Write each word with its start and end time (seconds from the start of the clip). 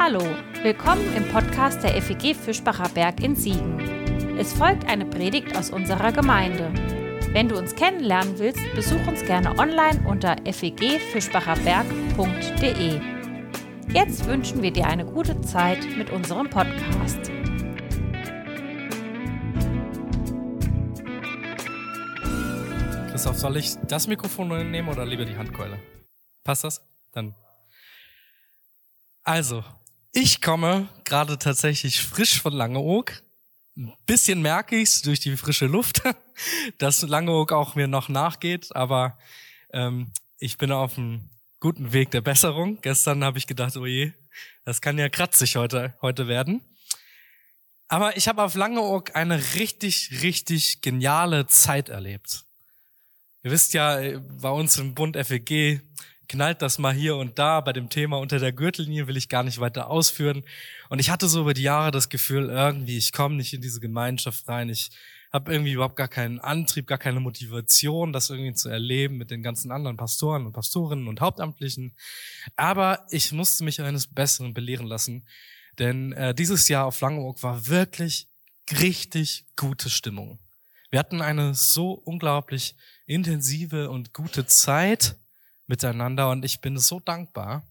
Hallo, 0.00 0.20
willkommen 0.62 1.12
im 1.16 1.26
Podcast 1.28 1.82
der 1.82 2.00
FEG 2.00 2.36
Fischbacher 2.36 2.88
Berg 2.90 3.20
in 3.20 3.34
Siegen. 3.34 3.80
Es 4.38 4.52
folgt 4.52 4.88
eine 4.88 5.04
Predigt 5.04 5.56
aus 5.56 5.70
unserer 5.70 6.12
Gemeinde. 6.12 6.70
Wenn 7.32 7.48
du 7.48 7.58
uns 7.58 7.74
kennenlernen 7.74 8.38
willst, 8.38 8.60
besuch 8.76 9.04
uns 9.08 9.24
gerne 9.24 9.58
online 9.58 10.00
unter 10.06 10.36
fegfischbacherberg.de. 10.44 13.00
Jetzt 13.92 14.24
wünschen 14.26 14.62
wir 14.62 14.70
dir 14.70 14.86
eine 14.86 15.04
gute 15.04 15.40
Zeit 15.40 15.84
mit 15.96 16.10
unserem 16.10 16.48
Podcast. 16.48 17.32
Christoph, 23.10 23.36
soll 23.36 23.56
ich 23.56 23.74
das 23.88 24.06
Mikrofon 24.06 24.70
nehmen 24.70 24.88
oder 24.88 25.04
lieber 25.04 25.24
die 25.24 25.36
Handkeule? 25.36 25.80
Passt 26.44 26.62
das? 26.62 26.86
Dann. 27.10 27.34
Also, 29.24 29.64
ich 30.12 30.40
komme 30.40 30.88
gerade 31.04 31.38
tatsächlich 31.38 32.00
frisch 32.02 32.40
von 32.40 32.52
Langeoog. 32.52 33.22
Ein 33.76 33.92
bisschen 34.06 34.42
merke 34.42 34.76
ich 34.76 34.88
es 34.88 35.02
durch 35.02 35.20
die 35.20 35.36
frische 35.36 35.66
Luft, 35.66 36.02
dass 36.78 37.02
Langeoog 37.02 37.52
auch 37.52 37.74
mir 37.74 37.86
noch 37.86 38.08
nachgeht, 38.08 38.74
aber 38.74 39.18
ähm, 39.72 40.12
ich 40.38 40.58
bin 40.58 40.72
auf 40.72 40.98
einem 40.98 41.30
guten 41.60 41.92
Weg 41.92 42.10
der 42.10 42.20
Besserung. 42.20 42.80
Gestern 42.80 43.24
habe 43.24 43.38
ich 43.38 43.46
gedacht, 43.46 43.76
oh 43.76 43.86
je, 43.86 44.12
das 44.64 44.80
kann 44.80 44.98
ja 44.98 45.08
kratzig 45.08 45.56
heute, 45.56 45.94
heute 46.02 46.28
werden. 46.28 46.62
Aber 47.88 48.16
ich 48.16 48.28
habe 48.28 48.42
auf 48.42 48.54
Langeoog 48.54 49.16
eine 49.16 49.54
richtig, 49.54 50.22
richtig 50.22 50.82
geniale 50.82 51.46
Zeit 51.46 51.88
erlebt. 51.88 52.44
Ihr 53.42 53.50
wisst 53.50 53.72
ja, 53.72 54.18
bei 54.18 54.50
uns 54.50 54.76
im 54.76 54.94
Bund 54.94 55.16
FEG 55.16 55.80
knallt 56.28 56.62
das 56.62 56.78
mal 56.78 56.92
hier 56.92 57.16
und 57.16 57.38
da. 57.38 57.60
Bei 57.60 57.72
dem 57.72 57.88
Thema 57.88 58.18
unter 58.18 58.38
der 58.38 58.52
Gürtellinie 58.52 59.06
will 59.06 59.16
ich 59.16 59.28
gar 59.28 59.42
nicht 59.42 59.60
weiter 59.60 59.88
ausführen. 59.88 60.44
Und 60.88 60.98
ich 60.98 61.10
hatte 61.10 61.28
so 61.28 61.40
über 61.40 61.54
die 61.54 61.62
Jahre 61.62 61.90
das 61.90 62.08
Gefühl, 62.08 62.50
irgendwie, 62.50 62.96
ich 62.96 63.12
komme 63.12 63.36
nicht 63.36 63.54
in 63.54 63.60
diese 63.60 63.80
Gemeinschaft 63.80 64.46
rein. 64.48 64.68
Ich 64.68 64.90
habe 65.32 65.52
irgendwie 65.52 65.72
überhaupt 65.72 65.96
gar 65.96 66.08
keinen 66.08 66.38
Antrieb, 66.38 66.86
gar 66.86 66.98
keine 66.98 67.20
Motivation, 67.20 68.12
das 68.12 68.30
irgendwie 68.30 68.54
zu 68.54 68.68
erleben 68.68 69.16
mit 69.16 69.30
den 69.30 69.42
ganzen 69.42 69.70
anderen 69.70 69.96
Pastoren 69.96 70.46
und 70.46 70.52
Pastorinnen 70.52 71.08
und 71.08 71.20
Hauptamtlichen. 71.20 71.94
Aber 72.56 73.06
ich 73.10 73.32
musste 73.32 73.64
mich 73.64 73.80
eines 73.80 74.06
Besseren 74.06 74.54
belehren 74.54 74.86
lassen. 74.86 75.26
Denn 75.78 76.12
äh, 76.12 76.34
dieses 76.34 76.68
Jahr 76.68 76.86
auf 76.86 77.00
Langeoog 77.00 77.42
war 77.42 77.66
wirklich 77.66 78.28
richtig 78.80 79.44
gute 79.56 79.90
Stimmung. 79.90 80.38
Wir 80.90 80.98
hatten 80.98 81.20
eine 81.20 81.54
so 81.54 81.92
unglaublich 81.92 82.74
intensive 83.06 83.90
und 83.90 84.14
gute 84.14 84.46
Zeit 84.46 85.16
miteinander 85.68 86.30
und 86.30 86.44
ich 86.44 86.60
bin 86.60 86.78
so 86.78 86.98
dankbar, 86.98 87.66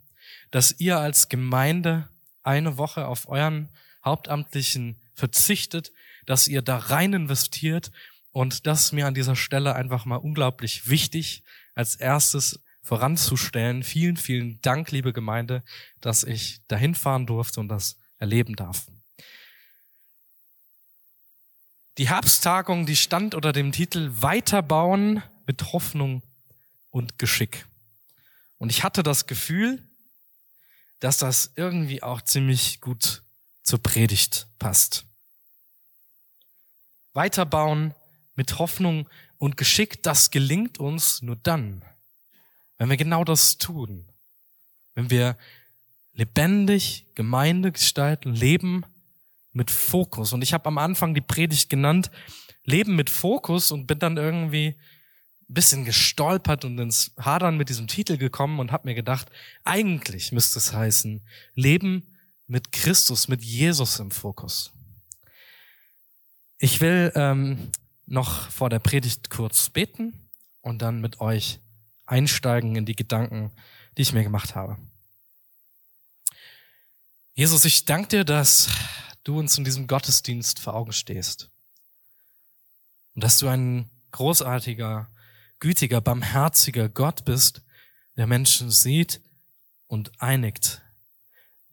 dass 0.52 0.80
ihr 0.80 0.98
als 1.00 1.28
Gemeinde 1.30 2.08
eine 2.44 2.78
Woche 2.78 3.08
auf 3.08 3.28
euren 3.28 3.70
Hauptamtlichen 4.06 5.02
verzichtet, 5.14 5.92
dass 6.26 6.48
ihr 6.48 6.62
da 6.62 6.78
rein 6.78 7.14
investiert 7.14 7.92
und 8.32 8.68
das 8.68 8.86
ist 8.86 8.92
mir 8.94 9.08
an 9.08 9.14
dieser 9.14 9.36
Stelle 9.36 9.76
einfach 9.76 10.06
mal 10.06 10.18
unglaublich 10.18 10.88
wichtig, 10.88 11.44
als 11.76 11.96
erstes 11.96 12.60
voranzustellen. 12.84 13.84
Vielen, 13.84 14.16
vielen 14.16 14.62
Dank, 14.62 14.92
liebe 14.92 15.12
Gemeinde, 15.12 15.64
dass 16.00 16.24
ich 16.24 16.62
dahin 16.68 16.96
fahren 16.96 17.26
durfte 17.26 17.60
und 17.60 17.68
das 17.68 17.98
erleben 18.18 18.56
darf. 18.56 18.88
Die 21.98 22.10
Herbsttagung, 22.10 22.86
die 22.86 22.96
stand 22.96 23.34
unter 23.34 23.52
dem 23.52 23.72
Titel 23.72 24.12
Weiterbauen 24.14 25.24
mit 25.48 25.74
Hoffnung 25.74 26.22
und 26.92 27.18
Geschick. 27.18 27.66
Und 28.58 28.70
ich 28.70 28.84
hatte 28.84 29.04
das 29.04 29.28
Gefühl, 29.28 29.82
dass 31.00 31.18
das 31.20 31.52
irgendwie 31.56 32.02
auch 32.02 32.22
ziemlich 32.22 32.82
gut 32.82 33.24
zur 33.64 33.82
Predigt 33.82 34.48
passt. 34.58 35.06
Weiterbauen 37.14 37.94
mit 38.36 38.60
Hoffnung 38.60 39.10
und 39.38 39.58
Geschick, 39.58 40.02
das 40.04 40.32
gelingt 40.32 40.80
uns 40.80 41.22
nur 41.22 41.36
dann, 41.36 41.84
wenn 42.78 42.90
wir 42.90 42.98
genau 42.98 43.24
das 43.24 43.58
tun. 43.58 44.08
Wenn 44.96 45.10
wir 45.10 45.38
lebendig 46.14 47.06
Gemeinde 47.14 47.72
gestalten, 47.72 48.34
leben 48.34 48.84
mit 49.54 49.70
Fokus. 49.70 50.34
Und 50.34 50.42
ich 50.42 50.54
habe 50.54 50.66
am 50.66 50.78
Anfang 50.78 51.14
die 51.14 51.22
Predigt 51.22 51.70
genannt, 51.70 52.10
Leben 52.64 52.96
mit 52.96 53.10
Fokus 53.10 53.72
und 53.72 53.88
bin 53.88 54.00
dann 54.00 54.18
irgendwie 54.18 54.76
bisschen 55.48 55.86
gestolpert 55.86 56.66
und 56.66 56.78
ins 56.78 57.12
Hadern 57.18 57.58
mit 57.58 57.70
diesem 57.70 57.88
Titel 57.88 58.18
gekommen 58.18 58.60
und 58.60 58.72
habe 58.72 58.88
mir 58.88 58.96
gedacht, 58.96 59.30
eigentlich 59.64 60.32
müsste 60.32 60.60
es 60.60 60.74
heißen, 60.74 61.22
Leben 61.56 62.16
mit 62.48 62.72
Christus, 62.72 63.28
mit 63.28 63.44
Jesus 63.44 64.00
im 64.00 64.12
Fokus. 64.12 64.72
Ich 66.60 66.82
will 66.82 67.12
ähm, 67.16 67.72
noch 68.06 68.50
vor 68.50 68.70
der 68.70 68.80
Predigt 68.80 69.30
kurz 69.30 69.70
beten 69.70 70.14
und 70.62 70.82
dann 70.82 71.02
mit 71.02 71.22
euch 71.22 71.60
einsteigen 72.06 72.76
in 72.76 72.86
die 72.86 72.96
Gedanken, 72.96 73.52
die 73.98 74.02
ich 74.02 74.14
mir 74.14 74.24
gemacht 74.24 74.56
habe. 74.56 74.78
Jesus, 77.36 77.66
ich 77.66 77.86
danke 77.86 78.08
dir, 78.08 78.24
dass 78.26 78.70
du 79.24 79.40
uns 79.40 79.58
in 79.58 79.64
diesem 79.64 79.88
Gottesdienst 79.88 80.60
vor 80.60 80.74
Augen 80.74 80.94
stehst 80.94 81.50
und 83.14 83.24
dass 83.24 83.38
du 83.38 83.48
ein 83.48 83.90
großartiger 84.12 85.08
gütiger, 85.60 86.02
barmherziger 86.02 86.90
Gott 86.90 87.26
bist, 87.26 87.64
der 88.16 88.28
Menschen 88.28 88.72
sieht 88.72 89.22
und 89.88 90.12
einigt, 90.22 90.82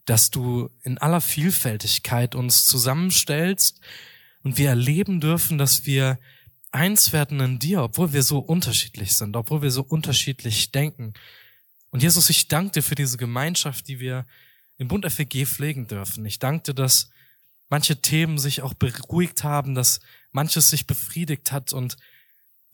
dass 0.05 0.31
du 0.31 0.71
in 0.83 0.99
aller 0.99 1.21
Vielfältigkeit 1.21 2.35
uns 2.35 2.67
zusammenstellst 2.67 3.81
und 4.43 4.59
wir 4.59 4.69
erleben 4.69 5.21
dürfen, 5.21 5.59
dass 5.59 5.87
wir 5.87 6.19
eins 6.71 7.13
werden 7.13 7.41
in 7.41 7.59
dir, 7.59 7.83
obwohl 7.83 8.13
wir 8.13 8.23
so 8.23 8.39
unterschiedlich 8.39 9.17
sind, 9.17 9.37
obwohl 9.37 9.63
wir 9.63 9.71
so 9.71 9.83
unterschiedlich 9.83 10.73
denken. 10.73 11.15
Und 11.91 12.03
Jesus, 12.03 12.29
ich 12.29 12.49
danke 12.49 12.73
dir 12.73 12.83
für 12.83 12.97
diese 12.97 13.17
Gemeinschaft, 13.17 13.89
die 13.89 14.01
wir 14.01 14.27
im 14.77 14.89
Bund 14.89 15.11
FEG 15.11 15.47
pflegen 15.47 15.87
dürfen. 15.87 16.27
Ich 16.27 16.41
danke 16.41 16.65
dir, 16.65 16.75
dass 16.75 17.11
manche 17.69 18.03
Themen 18.03 18.39
sich 18.39 18.63
auch 18.63 18.75
beruhigt 18.75 19.45
haben, 19.45 19.75
dass 19.75 20.01
manches 20.33 20.69
sich 20.69 20.87
befriedigt 20.87 21.53
hat 21.53 21.73
und 21.73 21.97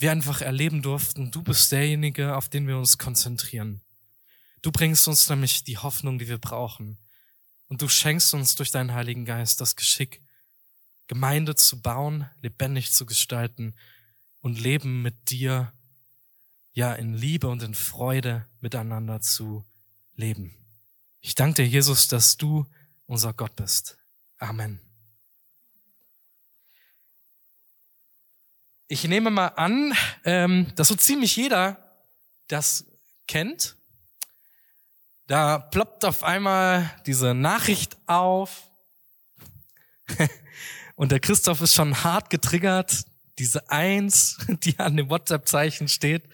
wir 0.01 0.13
einfach 0.13 0.41
erleben 0.41 0.83
durften, 0.83 1.31
du 1.31 1.43
bist 1.43 1.71
derjenige, 1.73 2.37
auf 2.37 2.49
den 2.49 2.67
wir 2.67 2.79
uns 2.79 2.99
konzentrieren. 2.99 3.83
Du 4.63 4.73
bringst 4.73 5.07
uns 5.09 5.29
nämlich 5.29 5.65
die 5.65 5.79
Hoffnung, 5.79 6.19
die 6.19 6.29
wir 6.29 6.39
brauchen. 6.39 6.99
Und 7.69 7.83
du 7.83 7.89
schenkst 7.89 8.35
uns 8.35 8.55
durch 8.55 8.71
deinen 8.71 8.93
Heiligen 8.93 9.25
Geist 9.25 9.61
das 9.61 9.77
Geschick, 9.77 10.21
Gemeinde 11.07 11.55
zu 11.55 11.81
bauen, 11.81 12.29
lebendig 12.41 12.93
zu 12.93 13.07
gestalten 13.07 13.75
und 14.41 14.61
Leben 14.61 15.03
mit 15.03 15.31
dir, 15.31 15.73
ja, 16.73 16.95
in 16.95 17.15
Liebe 17.15 17.49
und 17.49 17.63
in 17.63 17.75
Freude 17.75 18.47
miteinander 18.61 19.21
zu 19.21 19.65
leben. 20.15 20.55
Ich 21.21 21.35
danke 21.35 21.63
dir, 21.63 21.69
Jesus, 21.69 22.09
dass 22.09 22.37
du 22.37 22.67
unser 23.07 23.35
Gott 23.35 23.57
bist. 23.57 23.99
Amen. 24.39 24.90
Ich 28.93 29.05
nehme 29.05 29.31
mal 29.31 29.47
an, 29.47 29.95
ähm, 30.25 30.67
dass 30.75 30.89
so 30.89 30.97
ziemlich 30.97 31.37
jeder 31.37 31.77
das 32.49 32.87
kennt. 33.29 33.77
Da 35.29 35.61
ploppt 35.61 36.05
auf 36.05 36.25
einmal 36.25 36.91
diese 37.07 37.33
Nachricht 37.33 37.97
auf. 38.07 38.65
Und 40.97 41.13
der 41.13 41.21
Christoph 41.21 41.61
ist 41.61 41.77
schon 41.77 42.03
hart 42.03 42.31
getriggert, 42.31 43.05
diese 43.39 43.71
Eins, 43.71 44.39
die 44.65 44.77
an 44.81 44.97
dem 44.97 45.09
WhatsApp-Zeichen 45.09 45.87
steht, 45.87 46.25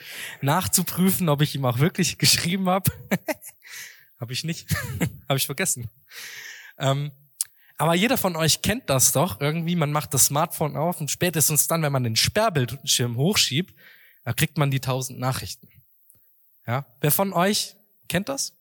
nachzuprüfen, 0.41 1.28
ob 1.28 1.43
ich 1.43 1.55
ihm 1.55 1.67
auch 1.67 1.78
wirklich 1.78 2.17
geschrieben 2.17 2.71
habe. 2.71 2.91
habe 4.19 4.32
ich 4.32 4.44
nicht. 4.44 4.67
habe 5.29 5.37
ich 5.37 5.44
vergessen. 5.44 5.91
Ähm, 6.79 7.12
aber 7.76 7.94
jeder 7.94 8.17
von 8.17 8.37
euch 8.37 8.62
kennt 8.62 8.88
das 8.88 9.12
doch 9.12 9.40
irgendwie. 9.40 9.76
Man 9.76 9.93
macht 9.93 10.14
das 10.14 10.26
Smartphone 10.26 10.76
auf 10.76 11.00
und 11.00 11.11
spätestens 11.11 11.67
dann, 11.67 11.82
wenn 11.82 11.93
man 11.93 12.05
den 12.05 12.17
Sperrbildschirm 12.17 13.17
hochschiebt, 13.17 13.75
da 14.25 14.32
kriegt 14.32 14.56
man 14.58 14.70
die 14.70 14.81
tausend 14.81 15.19
Nachrichten. 15.19 15.69
Ja, 16.67 16.87
wer 17.00 17.11
von 17.12 17.32
euch 17.32 17.76
kennt 18.08 18.28
das? 18.28 18.55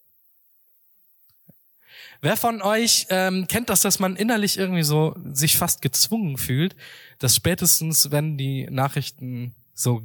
Wer 2.22 2.38
von 2.38 2.62
euch 2.62 3.08
ähm, 3.10 3.48
kennt 3.48 3.70
das, 3.70 3.82
dass 3.82 4.00
man 4.00 4.16
innerlich 4.16 4.58
irgendwie 4.58 4.84
so 4.84 5.16
sich 5.32 5.58
fast 5.58 5.82
gezwungen 5.82 6.38
fühlt, 6.38 6.76
dass 7.20 7.36
spätestens, 7.36 8.12
wenn 8.12 8.38
die 8.38 8.68
Nachrichten 8.70 9.56
so 9.74 10.02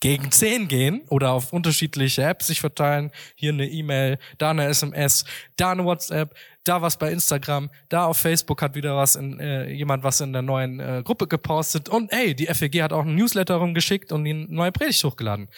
gegen 0.00 0.30
zehn 0.30 0.68
gehen 0.68 1.02
oder 1.08 1.32
auf 1.32 1.52
unterschiedliche 1.52 2.22
Apps 2.22 2.48
sich 2.48 2.60
verteilen. 2.60 3.10
Hier 3.34 3.52
eine 3.52 3.68
E-Mail, 3.68 4.18
da 4.38 4.50
eine 4.50 4.66
SMS, 4.66 5.24
da 5.56 5.72
eine 5.72 5.84
WhatsApp, 5.84 6.34
da 6.64 6.82
was 6.82 6.98
bei 6.98 7.10
Instagram, 7.10 7.70
da 7.88 8.06
auf 8.06 8.18
Facebook 8.18 8.60
hat 8.60 8.74
wieder 8.74 8.96
was 8.96 9.16
in, 9.16 9.40
äh, 9.40 9.70
jemand 9.70 10.02
was 10.04 10.20
in 10.20 10.32
der 10.32 10.42
neuen 10.42 10.80
äh, 10.80 11.02
Gruppe 11.04 11.26
gepostet 11.26 11.88
und 11.88 12.12
hey, 12.12 12.34
die 12.34 12.46
FEG 12.46 12.82
hat 12.82 12.92
auch 12.92 13.02
einen 13.02 13.14
Newsletter 13.14 13.56
rumgeschickt 13.56 14.12
und 14.12 14.24
die 14.24 14.34
neue 14.34 14.72
Predigt 14.72 15.02
hochgeladen. 15.02 15.48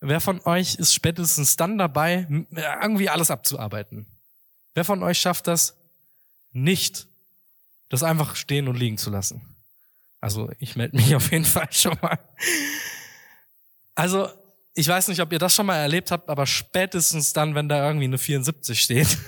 Wer 0.00 0.20
von 0.20 0.40
euch 0.44 0.74
ist 0.74 0.94
spätestens 0.94 1.56
dann 1.56 1.78
dabei, 1.78 2.26
irgendwie 2.82 3.08
alles 3.08 3.30
abzuarbeiten? 3.30 4.06
Wer 4.74 4.84
von 4.84 5.02
euch 5.02 5.18
schafft 5.18 5.46
das 5.46 5.78
nicht, 6.52 7.08
das 7.88 8.02
einfach 8.02 8.36
stehen 8.36 8.68
und 8.68 8.76
liegen 8.76 8.98
zu 8.98 9.08
lassen? 9.08 9.56
Also 10.20 10.50
ich 10.58 10.76
melde 10.76 10.96
mich 10.96 11.14
auf 11.16 11.30
jeden 11.32 11.46
Fall 11.46 11.68
schon 11.70 11.96
mal. 12.02 12.18
Also 13.96 14.28
ich 14.74 14.86
weiß 14.86 15.08
nicht, 15.08 15.20
ob 15.20 15.32
ihr 15.32 15.38
das 15.38 15.54
schon 15.54 15.66
mal 15.66 15.78
erlebt 15.78 16.10
habt, 16.10 16.28
aber 16.28 16.46
spätestens 16.46 17.32
dann, 17.32 17.54
wenn 17.54 17.68
da 17.68 17.84
irgendwie 17.84 18.04
eine 18.04 18.18
74 18.18 18.80
steht, 18.80 19.16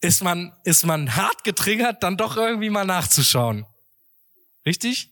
ist 0.00 0.22
man, 0.22 0.56
ist 0.64 0.86
man 0.86 1.16
hart 1.16 1.42
getriggert, 1.42 2.04
dann 2.04 2.16
doch 2.16 2.36
irgendwie 2.36 2.70
mal 2.70 2.84
nachzuschauen. 2.84 3.66
Richtig? 4.64 5.10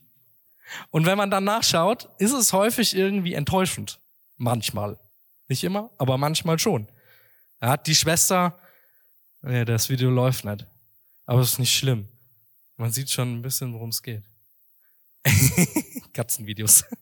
Und 0.89 1.05
wenn 1.05 1.17
man 1.17 1.29
dann 1.29 1.43
nachschaut, 1.43 2.09
ist 2.19 2.31
es 2.31 2.53
häufig 2.53 2.95
irgendwie 2.95 3.33
enttäuschend. 3.33 3.99
Manchmal. 4.37 4.97
Nicht 5.49 5.65
immer, 5.65 5.91
aber 5.97 6.17
manchmal 6.17 6.57
schon. 6.57 6.87
Er 7.59 7.71
hat 7.71 7.85
die 7.85 7.95
Schwester, 7.95 8.57
ja, 9.43 9.65
das 9.65 9.89
Video 9.89 10.09
läuft 10.09 10.45
nicht. 10.45 10.65
Aber 11.25 11.41
es 11.41 11.51
ist 11.51 11.59
nicht 11.59 11.75
schlimm. 11.75 12.07
Man 12.77 12.93
sieht 12.93 13.09
schon 13.09 13.39
ein 13.39 13.41
bisschen, 13.41 13.73
worum 13.73 13.89
es 13.89 14.01
geht. 14.01 14.23
Katzenvideos. 16.13 16.85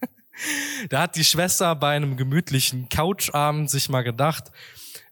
Da 0.88 1.02
hat 1.02 1.18
die 1.18 1.26
Schwester 1.26 1.76
bei 1.76 1.98
einem 1.98 2.16
gemütlichen 2.16 2.88
Couchabend 2.88 3.70
sich 3.70 3.90
mal 3.90 4.04
gedacht, 4.04 4.52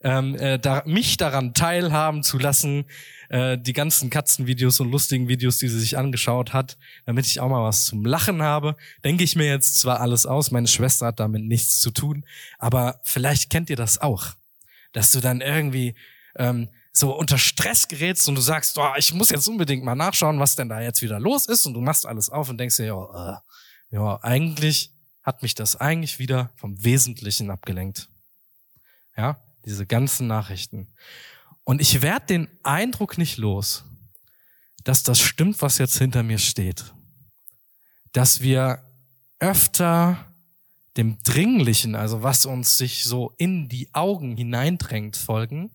ähm, 0.02 0.36
äh, 0.36 0.60
da, 0.60 0.84
mich 0.86 1.18
daran 1.18 1.54
teilhaben 1.54 2.24
zu 2.24 2.38
lassen, 2.38 2.86
äh, 3.30 3.58
die 3.58 3.74
ganzen 3.74 4.10
Katzenvideos 4.10 4.80
und 4.80 4.92
lustigen 4.92 5.28
Videos, 5.28 5.58
die 5.58 5.68
sie 5.68 5.80
sich 5.80 5.98
angeschaut 5.98 6.54
hat, 6.54 6.78
damit 7.06 7.26
ich 7.26 7.40
auch 7.40 7.50
mal 7.50 7.64
was 7.64 7.86
zum 7.86 8.06
Lachen 8.06 8.42
habe. 8.42 8.76
Denke 9.04 9.24
ich 9.24 9.36
mir 9.36 9.48
jetzt 9.48 9.80
zwar 9.80 10.00
alles 10.00 10.26
aus, 10.26 10.52
meine 10.52 10.68
Schwester 10.68 11.08
hat 11.08 11.20
damit 11.20 11.44
nichts 11.44 11.80
zu 11.80 11.92
tun, 11.92 12.26
aber 12.58 13.00
vielleicht 13.04 13.50
kennt 13.50 13.70
ihr 13.70 13.76
das 13.76 14.00
auch, 14.00 14.28
dass 14.94 15.12
du 15.12 15.20
dann 15.20 15.42
irgendwie 15.42 15.96
ähm, 16.38 16.70
so 16.94 17.16
unter 17.16 17.38
Stress 17.38 17.88
gerätst 17.88 18.28
und 18.28 18.36
du 18.36 18.42
sagst, 18.42 18.78
oh, 18.78 18.94
ich 18.98 19.14
muss 19.14 19.30
jetzt 19.30 19.48
unbedingt 19.48 19.84
mal 19.84 19.96
nachschauen, 19.96 20.40
was 20.40 20.56
denn 20.56 20.70
da 20.70 20.82
jetzt 20.82 21.02
wieder 21.02 21.20
los 21.20 21.48
ist 21.48 21.66
und 21.66 21.74
du 21.74 21.82
machst 21.82 22.06
alles 22.06 22.30
auf 22.30 22.50
und 22.50 22.58
denkst 22.58 22.78
dir, 22.78 22.86
ja, 22.86 23.34
äh, 23.34 23.38
ja, 23.90 24.22
eigentlich 24.24 24.92
hat 25.24 25.42
mich 25.42 25.56
das 25.56 25.76
eigentlich 25.76 26.20
wieder 26.20 26.52
vom 26.56 26.84
Wesentlichen 26.84 27.52
abgelenkt. 27.52 28.10
Ja, 29.16 29.42
diese 29.66 29.86
ganzen 29.86 30.28
Nachrichten. 30.28 30.88
Und 31.64 31.82
ich 31.82 32.02
werde 32.02 32.26
den 32.28 32.48
Eindruck 32.64 33.18
nicht 33.18 33.38
los, 33.38 33.84
dass 34.84 35.04
das 35.04 35.20
stimmt, 35.20 35.62
was 35.62 35.80
jetzt 35.80 35.98
hinter 35.98 36.24
mir 36.24 36.38
steht. 36.38 36.94
Dass 38.14 38.42
wir 38.42 38.82
öfter 39.40 40.34
dem 40.96 41.22
Dringlichen, 41.24 41.96
also 41.96 42.24
was 42.24 42.46
uns 42.46 42.78
sich 42.78 43.04
so 43.04 43.34
in 43.38 43.68
die 43.70 43.94
Augen 43.94 44.38
hineindrängt, 44.38 45.18
folgen 45.18 45.72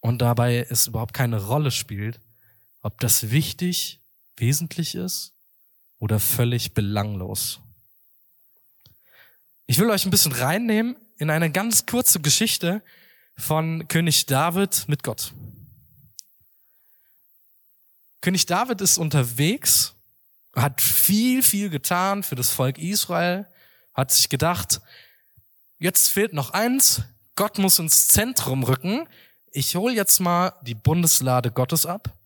und 0.00 0.20
dabei 0.20 0.66
es 0.68 0.88
überhaupt 0.88 1.14
keine 1.14 1.44
Rolle 1.44 1.70
spielt, 1.70 2.20
ob 2.82 2.98
das 3.00 3.30
wichtig, 3.30 4.00
wesentlich 4.36 4.94
ist 4.94 5.32
oder 6.00 6.18
völlig 6.18 6.74
belanglos. 6.74 7.60
Ich 9.66 9.78
will 9.78 9.90
euch 9.90 10.04
ein 10.04 10.10
bisschen 10.10 10.32
reinnehmen 10.32 10.96
in 11.18 11.30
eine 11.30 11.52
ganz 11.52 11.86
kurze 11.86 12.18
Geschichte 12.18 12.82
von 13.36 13.86
König 13.86 14.26
David 14.26 14.88
mit 14.88 15.04
Gott. 15.04 15.32
König 18.20 18.46
David 18.46 18.80
ist 18.80 18.98
unterwegs, 18.98 19.94
hat 20.56 20.80
viel, 20.80 21.42
viel 21.42 21.70
getan 21.70 22.22
für 22.22 22.34
das 22.34 22.50
Volk 22.50 22.78
Israel, 22.78 23.46
hat 23.94 24.10
sich 24.10 24.28
gedacht, 24.28 24.80
jetzt 25.78 26.08
fehlt 26.08 26.32
noch 26.32 26.50
eins, 26.50 27.02
Gott 27.36 27.58
muss 27.58 27.78
ins 27.78 28.08
Zentrum 28.08 28.64
rücken. 28.64 29.08
Ich 29.52 29.76
hole 29.76 29.94
jetzt 29.94 30.20
mal 30.20 30.52
die 30.62 30.74
Bundeslade 30.74 31.50
Gottes 31.50 31.86
ab 31.86 32.19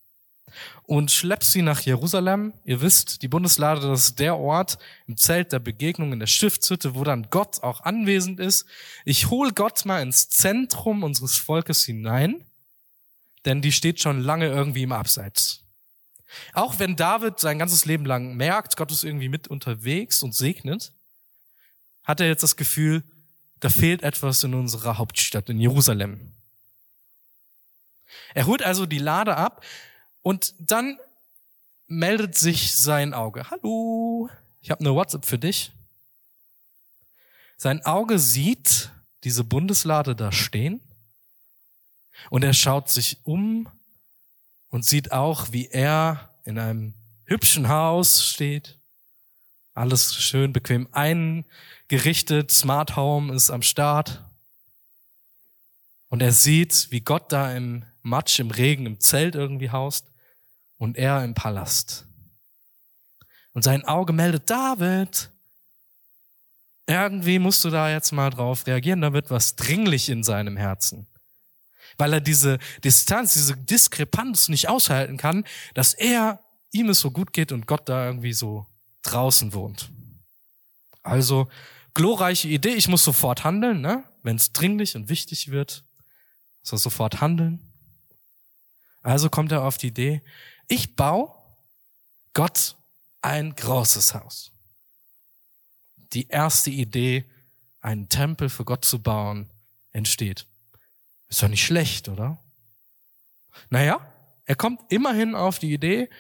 und 0.84 1.10
schleppt 1.10 1.44
sie 1.44 1.62
nach 1.62 1.80
Jerusalem. 1.80 2.52
Ihr 2.64 2.80
wisst, 2.80 3.22
die 3.22 3.28
Bundeslade, 3.28 3.80
das 3.80 4.04
ist 4.04 4.18
der 4.18 4.36
Ort 4.36 4.78
im 5.06 5.16
Zelt 5.16 5.52
der 5.52 5.58
Begegnung 5.58 6.12
in 6.12 6.20
der 6.20 6.26
Stiftshütte, 6.26 6.94
wo 6.94 7.04
dann 7.04 7.28
Gott 7.30 7.62
auch 7.62 7.80
anwesend 7.82 8.40
ist. 8.40 8.66
Ich 9.04 9.30
hole 9.30 9.52
Gott 9.52 9.84
mal 9.84 10.02
ins 10.02 10.28
Zentrum 10.28 11.02
unseres 11.02 11.38
Volkes 11.38 11.84
hinein, 11.84 12.44
denn 13.44 13.62
die 13.62 13.72
steht 13.72 14.00
schon 14.00 14.20
lange 14.20 14.46
irgendwie 14.46 14.82
im 14.82 14.92
Abseits. 14.92 15.60
Auch 16.52 16.78
wenn 16.78 16.96
David 16.96 17.38
sein 17.38 17.58
ganzes 17.58 17.84
Leben 17.84 18.04
lang 18.04 18.36
merkt, 18.36 18.76
Gott 18.76 18.90
ist 18.90 19.04
irgendwie 19.04 19.28
mit 19.28 19.48
unterwegs 19.48 20.22
und 20.22 20.34
segnet, 20.34 20.92
hat 22.02 22.20
er 22.20 22.26
jetzt 22.26 22.42
das 22.42 22.56
Gefühl, 22.56 23.02
da 23.60 23.70
fehlt 23.70 24.02
etwas 24.02 24.44
in 24.44 24.52
unserer 24.52 24.98
Hauptstadt, 24.98 25.48
in 25.48 25.58
Jerusalem. 25.58 26.32
Er 28.34 28.46
holt 28.46 28.62
also 28.62 28.84
die 28.84 28.98
Lade 28.98 29.36
ab, 29.36 29.64
und 30.24 30.54
dann 30.58 30.98
meldet 31.86 32.34
sich 32.34 32.74
sein 32.74 33.12
Auge. 33.12 33.50
Hallo, 33.50 34.30
ich 34.62 34.70
habe 34.70 34.80
eine 34.80 34.94
WhatsApp 34.94 35.26
für 35.26 35.38
dich. 35.38 35.70
Sein 37.58 37.84
Auge 37.84 38.18
sieht 38.18 38.90
diese 39.22 39.44
Bundeslade 39.44 40.16
da 40.16 40.32
stehen 40.32 40.80
und 42.30 42.42
er 42.42 42.54
schaut 42.54 42.88
sich 42.88 43.18
um 43.24 43.68
und 44.70 44.86
sieht 44.86 45.12
auch, 45.12 45.52
wie 45.52 45.68
er 45.68 46.30
in 46.44 46.58
einem 46.58 46.94
hübschen 47.26 47.68
Haus 47.68 48.24
steht. 48.24 48.78
Alles 49.74 50.14
schön 50.14 50.54
bequem 50.54 50.88
eingerichtet, 50.92 52.50
Smart 52.50 52.96
Home 52.96 53.34
ist 53.34 53.50
am 53.50 53.62
Start. 53.62 54.24
Und 56.08 56.22
er 56.22 56.32
sieht, 56.32 56.90
wie 56.90 57.00
Gott 57.00 57.30
da 57.30 57.54
im 57.54 57.84
Matsch, 58.00 58.38
im 58.38 58.50
Regen, 58.50 58.86
im 58.86 59.00
Zelt 59.00 59.34
irgendwie 59.34 59.70
haust 59.70 60.13
und 60.78 60.96
er 60.96 61.24
im 61.24 61.34
Palast. 61.34 62.06
Und 63.52 63.62
sein 63.62 63.84
Auge 63.84 64.12
meldet, 64.12 64.50
David, 64.50 65.30
irgendwie 66.86 67.38
musst 67.38 67.64
du 67.64 67.70
da 67.70 67.90
jetzt 67.90 68.12
mal 68.12 68.30
drauf 68.30 68.66
reagieren, 68.66 69.00
da 69.00 69.12
wird 69.12 69.30
was 69.30 69.56
dringlich 69.56 70.08
in 70.08 70.22
seinem 70.22 70.56
Herzen. 70.56 71.06
Weil 71.96 72.12
er 72.12 72.20
diese 72.20 72.58
Distanz, 72.82 73.34
diese 73.34 73.56
Diskrepanz 73.56 74.48
nicht 74.48 74.68
aushalten 74.68 75.16
kann, 75.16 75.44
dass 75.74 75.94
er, 75.94 76.40
ihm 76.72 76.88
es 76.90 77.00
so 77.00 77.10
gut 77.10 77.32
geht 77.32 77.52
und 77.52 77.66
Gott 77.66 77.88
da 77.88 78.06
irgendwie 78.06 78.32
so 78.32 78.66
draußen 79.02 79.52
wohnt. 79.52 79.90
Also, 81.02 81.48
glorreiche 81.94 82.48
Idee, 82.48 82.74
ich 82.74 82.88
muss 82.88 83.04
sofort 83.04 83.44
handeln, 83.44 83.80
ne? 83.80 84.02
Wenn 84.22 84.36
es 84.36 84.52
dringlich 84.52 84.96
und 84.96 85.08
wichtig 85.08 85.50
wird, 85.50 85.84
soll 86.62 86.78
sofort 86.78 87.20
handeln. 87.20 87.60
Also 89.02 89.28
kommt 89.28 89.52
er 89.52 89.62
auf 89.64 89.76
die 89.76 89.88
Idee, 89.88 90.22
ich 90.68 90.96
baue 90.96 91.30
Gott 92.32 92.76
ein 93.22 93.54
großes 93.54 94.14
Haus. 94.14 94.52
Die 96.12 96.28
erste 96.28 96.70
Idee, 96.70 97.24
einen 97.80 98.08
Tempel 98.08 98.48
für 98.48 98.64
Gott 98.64 98.84
zu 98.84 99.02
bauen, 99.02 99.48
entsteht. 99.92 100.46
Ist 101.28 101.42
doch 101.42 101.48
nicht 101.48 101.64
schlecht, 101.64 102.08
oder? 102.08 102.38
Naja, 103.70 104.00
er 104.44 104.56
kommt 104.56 104.80
immerhin 104.92 105.34
auf 105.34 105.58
die 105.58 105.72
Idee, 105.72 106.10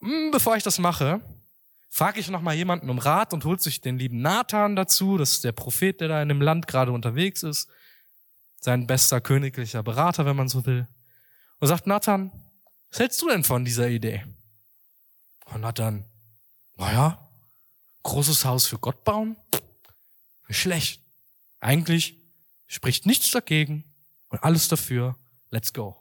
hm, 0.00 0.30
bevor 0.30 0.56
ich 0.56 0.62
das 0.62 0.78
mache, 0.78 1.20
frage 1.90 2.18
ich 2.18 2.28
nochmal 2.28 2.54
jemanden 2.54 2.90
um 2.90 2.98
Rat 2.98 3.32
und 3.32 3.44
holt 3.44 3.62
sich 3.62 3.80
den 3.80 3.98
lieben 3.98 4.20
Nathan 4.20 4.74
dazu, 4.74 5.16
das 5.16 5.32
ist 5.32 5.44
der 5.44 5.52
Prophet, 5.52 6.00
der 6.00 6.08
da 6.08 6.22
in 6.22 6.28
dem 6.28 6.40
Land 6.40 6.66
gerade 6.66 6.92
unterwegs 6.92 7.42
ist, 7.42 7.68
sein 8.60 8.86
bester 8.86 9.20
königlicher 9.20 9.82
Berater, 9.82 10.26
wenn 10.26 10.36
man 10.36 10.48
so 10.48 10.66
will. 10.66 10.88
Und 11.60 11.68
sagt, 11.68 11.86
Nathan, 11.86 12.32
was 12.94 13.00
hältst 13.00 13.22
du 13.22 13.28
denn 13.28 13.42
von 13.42 13.64
dieser 13.64 13.88
Idee? 13.88 14.24
Und 15.46 15.66
hat 15.66 15.80
dann, 15.80 16.04
naja, 16.76 17.28
großes 18.04 18.44
Haus 18.44 18.68
für 18.68 18.78
Gott 18.78 19.02
bauen? 19.02 19.36
Schlecht. 20.48 21.02
Eigentlich 21.58 22.16
spricht 22.68 23.04
nichts 23.04 23.32
dagegen 23.32 23.82
und 24.28 24.44
alles 24.44 24.68
dafür. 24.68 25.18
Let's 25.50 25.72
go. 25.72 26.00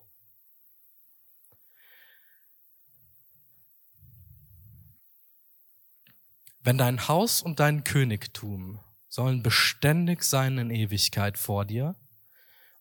Wenn 6.59 6.77
dein 6.77 7.07
Haus 7.07 7.41
und 7.41 7.59
dein 7.59 7.83
Königtum 7.83 8.79
sollen 9.09 9.41
beständig 9.41 10.21
sein 10.23 10.59
in 10.59 10.69
Ewigkeit 10.69 11.39
vor 11.39 11.65
dir 11.65 11.95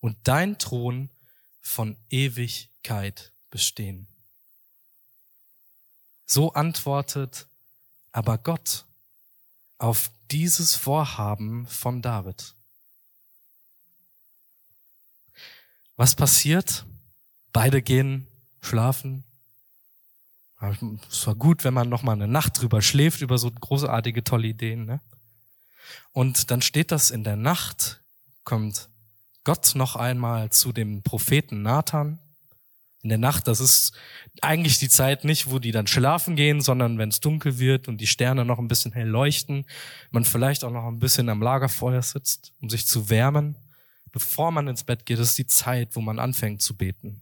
und 0.01 0.19
dein 0.25 0.59
Thron 0.59 1.09
von 1.63 1.97
Ewigkeit 2.11 3.32
bestehen. 3.53 4.09
So 6.27 6.53
antwortet 6.55 7.47
aber 8.11 8.39
Gott 8.39 8.85
auf 9.79 10.11
dieses 10.33 10.75
Vorhaben 10.75 11.69
von 11.69 12.03
David. 12.03 12.55
Was 15.97 16.17
passiert? 16.17 16.85
Beide 17.53 17.83
gehen 17.83 18.27
schlafen. 18.61 19.25
Es 21.11 21.27
war 21.27 21.35
gut, 21.35 21.65
wenn 21.65 21.75
man 21.75 21.89
noch 21.89 22.03
mal 22.03 22.13
eine 22.13 22.29
Nacht 22.29 22.61
drüber 22.61 22.83
schläft 22.83 23.21
über 23.21 23.37
so 23.37 23.51
großartige 23.51 24.25
tolle 24.25 24.49
Ideen. 24.49 24.87
Ne? 24.87 25.01
Und 26.13 26.51
dann 26.51 26.63
steht 26.63 26.93
das 26.93 27.11
in 27.11 27.25
der 27.25 27.37
Nacht, 27.37 28.01
kommt 28.45 28.89
Gott 29.45 29.75
noch 29.75 29.97
einmal 29.97 30.51
zu 30.51 30.73
dem 30.73 31.03
Propheten 31.03 31.63
Nathan 31.63 32.22
in 33.03 33.09
der 33.09 33.19
Nacht. 33.19 33.49
Das 33.49 33.61
ist 33.61 33.93
eigentlich 34.41 34.79
die 34.79 34.89
Zeit 34.89 35.25
nicht, 35.25 35.51
wo 35.51 35.59
die 35.59 35.73
dann 35.73 35.87
schlafen 35.87 36.37
gehen, 36.37 36.61
sondern 36.61 36.99
wenn 36.99 37.09
es 37.09 37.21
dunkel 37.21 37.59
wird 37.59 37.89
und 37.89 38.01
die 38.01 38.07
Sterne 38.07 38.45
noch 38.45 38.59
ein 38.59 38.69
bisschen 38.69 38.93
hell 38.93 39.09
leuchten, 39.09 39.67
man 40.11 40.25
vielleicht 40.25 40.65
auch 40.65 40.71
noch 40.71 40.87
ein 40.87 41.01
bisschen 41.01 41.29
am 41.29 41.43
Lagerfeuer 41.43 42.03
sitzt, 42.03 42.53
um 42.61 42.71
sich 42.71 42.87
zu 42.87 43.11
wärmen, 43.11 43.57
bevor 44.13 44.53
man 44.53 44.69
ins 44.69 44.85
Bett 44.85 45.05
geht. 45.05 45.19
Ist 45.19 45.39
die 45.39 45.47
Zeit, 45.47 45.97
wo 45.97 46.01
man 46.01 46.19
anfängt 46.19 46.63
zu 46.63 46.77
beten. 46.77 47.21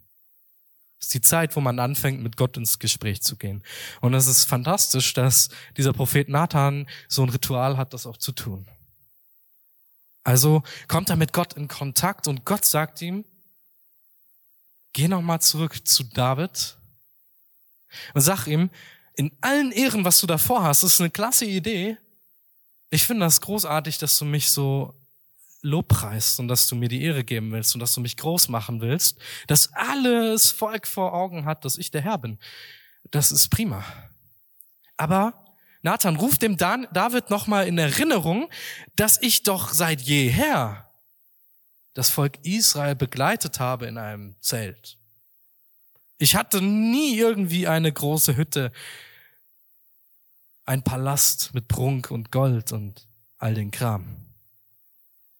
Das 0.98 1.06
ist 1.06 1.14
die 1.14 1.20
Zeit, 1.22 1.56
wo 1.56 1.60
man 1.60 1.78
anfängt, 1.78 2.22
mit 2.22 2.36
Gott 2.36 2.58
ins 2.58 2.78
Gespräch 2.78 3.22
zu 3.22 3.36
gehen. 3.36 3.62
Und 4.02 4.12
es 4.12 4.26
ist 4.26 4.44
fantastisch, 4.44 5.14
dass 5.14 5.48
dieser 5.78 5.94
Prophet 5.94 6.28
Nathan 6.28 6.86
so 7.08 7.22
ein 7.22 7.30
Ritual 7.30 7.78
hat, 7.78 7.94
das 7.94 8.06
auch 8.06 8.18
zu 8.18 8.32
tun. 8.32 8.68
Also 10.24 10.62
kommt 10.88 11.08
er 11.08 11.16
mit 11.16 11.32
Gott 11.32 11.54
in 11.54 11.68
Kontakt 11.68 12.28
und 12.28 12.44
Gott 12.44 12.66
sagt 12.66 13.00
ihm, 13.00 13.24
geh 14.92 15.08
nochmal 15.08 15.40
zurück 15.40 15.86
zu 15.86 16.04
David 16.04 16.76
und 18.14 18.20
sag 18.20 18.46
ihm, 18.46 18.70
in 19.14 19.32
allen 19.40 19.72
Ehren, 19.72 20.04
was 20.04 20.20
du 20.20 20.26
davor 20.26 20.62
hast, 20.62 20.82
ist 20.82 21.00
eine 21.00 21.10
klasse 21.10 21.44
Idee. 21.44 21.98
Ich 22.90 23.04
finde 23.04 23.26
das 23.26 23.40
großartig, 23.40 23.98
dass 23.98 24.18
du 24.18 24.24
mich 24.24 24.50
so 24.50 24.94
lobpreist 25.62 26.40
und 26.40 26.48
dass 26.48 26.68
du 26.68 26.74
mir 26.74 26.88
die 26.88 27.02
Ehre 27.02 27.22
geben 27.22 27.52
willst 27.52 27.74
und 27.74 27.80
dass 27.80 27.94
du 27.94 28.00
mich 28.00 28.16
groß 28.16 28.48
machen 28.48 28.80
willst, 28.80 29.18
dass 29.46 29.72
alles 29.74 30.50
Volk 30.50 30.86
vor 30.86 31.12
Augen 31.12 31.44
hat, 31.44 31.64
dass 31.64 31.76
ich 31.76 31.90
der 31.90 32.00
Herr 32.00 32.18
bin. 32.18 32.38
Das 33.10 33.30
ist 33.30 33.48
prima. 33.48 33.84
Aber 34.96 35.44
Nathan 35.82 36.16
ruft 36.16 36.42
dem 36.42 36.56
David 36.56 37.30
nochmal 37.30 37.66
in 37.66 37.78
Erinnerung, 37.78 38.48
dass 38.96 39.20
ich 39.20 39.42
doch 39.42 39.72
seit 39.72 40.00
jeher 40.00 40.89
das 41.94 42.10
Volk 42.10 42.38
Israel 42.44 42.94
begleitet 42.94 43.60
habe 43.60 43.86
in 43.86 43.98
einem 43.98 44.36
Zelt. 44.40 44.96
Ich 46.18 46.36
hatte 46.36 46.60
nie 46.60 47.16
irgendwie 47.16 47.66
eine 47.66 47.90
große 47.92 48.36
Hütte, 48.36 48.72
ein 50.66 50.82
Palast 50.82 51.54
mit 51.54 51.66
Prunk 51.66 52.10
und 52.10 52.30
Gold 52.30 52.72
und 52.72 53.06
all 53.38 53.54
den 53.54 53.70
Kram. 53.70 54.16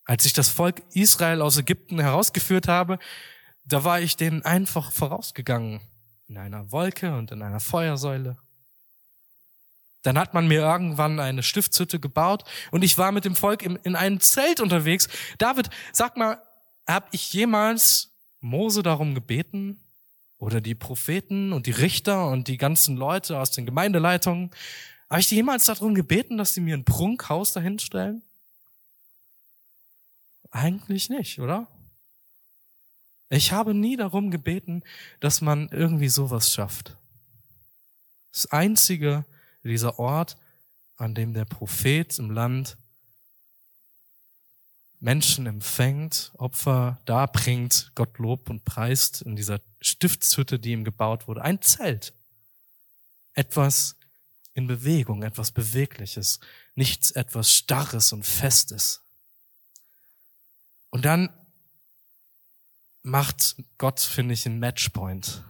Als 0.04 0.25
ich 0.25 0.33
das 0.33 0.49
Volk 0.49 0.83
Israel 0.92 1.42
aus 1.42 1.59
Ägypten 1.59 2.00
herausgeführt 2.00 2.66
habe, 2.66 2.99
da 3.64 3.85
war 3.85 4.00
ich 4.00 4.16
denen 4.16 4.42
einfach 4.42 4.90
vorausgegangen. 4.90 5.80
In 6.26 6.38
einer 6.38 6.73
Wolke 6.73 7.16
und 7.16 7.30
in 7.30 7.42
einer 7.42 7.61
Feuersäule. 7.61 8.37
Dann 10.02 10.19
hat 10.19 10.33
man 10.33 10.49
mir 10.49 10.61
irgendwann 10.61 11.21
eine 11.21 11.42
Stiftshütte 11.42 12.00
gebaut 12.00 12.45
und 12.71 12.83
ich 12.83 12.97
war 12.97 13.12
mit 13.12 13.25
dem 13.25 13.37
Volk 13.37 13.62
in, 13.62 13.76
in 13.76 13.97
einem 13.97 14.21
Zelt 14.21 14.61
unterwegs. 14.61 15.09
David, 15.38 15.69
sag 15.92 16.16
mal, 16.16 16.40
habe 16.87 17.09
ich 17.12 17.33
jemals 17.33 18.11
Mose 18.40 18.83
darum 18.83 19.14
gebeten 19.14 19.78
oder 20.38 20.61
die 20.61 20.75
Propheten 20.75 21.52
und 21.52 21.66
die 21.66 21.73
Richter 21.73 22.28
und 22.28 22.49
die 22.49 22.57
ganzen 22.57 22.97
Leute 22.97 23.38
aus 23.38 23.50
den 23.50 23.66
Gemeindeleitungen, 23.66 24.50
habe 25.11 25.21
ich 25.21 25.28
die 25.28 25.35
jemals 25.35 25.66
darum 25.66 25.95
gebeten, 25.95 26.38
dass 26.38 26.54
sie 26.54 26.61
mir 26.61 26.76
ein 26.76 26.85
Prunkhaus 26.85 27.52
dahin 27.52 27.78
stellen? 27.78 28.23
Eigentlich 30.50 31.11
nicht, 31.11 31.40
oder? 31.40 31.69
Ich 33.28 33.52
habe 33.52 33.75
nie 33.75 33.97
darum 33.97 34.30
gebeten, 34.30 34.83
dass 35.21 35.40
man 35.40 35.69
irgendwie 35.69 36.09
sowas 36.09 36.52
schafft. 36.52 36.97
Das 38.33 38.47
einzige, 38.47 39.25
dieser 39.69 39.99
Ort, 39.99 40.37
an 40.97 41.14
dem 41.14 41.35
der 41.35 41.45
Prophet 41.45 42.19
im 42.19 42.31
Land 42.31 42.76
Menschen 45.00 45.47
empfängt, 45.47 46.31
Opfer 46.37 47.00
darbringt, 47.07 47.93
Gott 47.95 48.19
lobt 48.19 48.50
und 48.50 48.64
preist 48.64 49.23
in 49.23 49.35
dieser 49.35 49.61
Stiftshütte, 49.81 50.59
die 50.59 50.73
ihm 50.73 50.85
gebaut 50.85 51.26
wurde. 51.26 51.43
Ein 51.43 51.62
Zelt. 51.62 52.12
Etwas 53.33 53.97
in 54.52 54.67
Bewegung, 54.67 55.23
etwas 55.23 55.52
Bewegliches, 55.52 56.38
nichts 56.75 57.12
etwas 57.12 57.55
Starres 57.55 58.12
und 58.12 58.26
Festes. 58.26 59.02
Und 60.90 61.05
dann 61.05 61.31
macht 63.02 63.57
Gott, 63.79 64.00
finde 64.00 64.35
ich, 64.35 64.45
einen 64.45 64.59
Matchpoint 64.59 65.43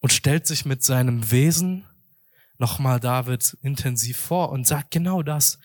und 0.00 0.12
stellt 0.12 0.46
sich 0.46 0.64
mit 0.64 0.82
seinem 0.82 1.30
Wesen 1.30 1.86
nochmal 2.58 3.00
David 3.00 3.56
intensiv 3.62 4.18
vor 4.18 4.50
und 4.50 4.66
sagt 4.66 4.90
genau 4.90 5.22
das. 5.22 5.58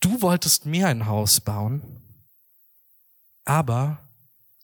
Du 0.00 0.22
wolltest 0.22 0.66
mir 0.66 0.88
ein 0.88 1.06
Haus 1.06 1.40
bauen, 1.40 2.02
aber 3.44 3.98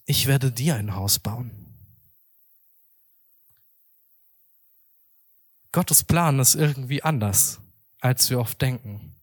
ich 0.05 0.27
werde 0.27 0.51
dir 0.53 0.75
ein 0.77 0.95
Haus 0.95 1.19
bauen. 1.19 1.61
Gottes 5.73 6.03
Plan 6.03 6.41
ist 6.41 6.57
irgendwie 6.57 7.03
anders, 7.03 7.61
als 8.01 8.29
wir 8.29 8.41
oft 8.41 8.61
denken. 8.61 9.20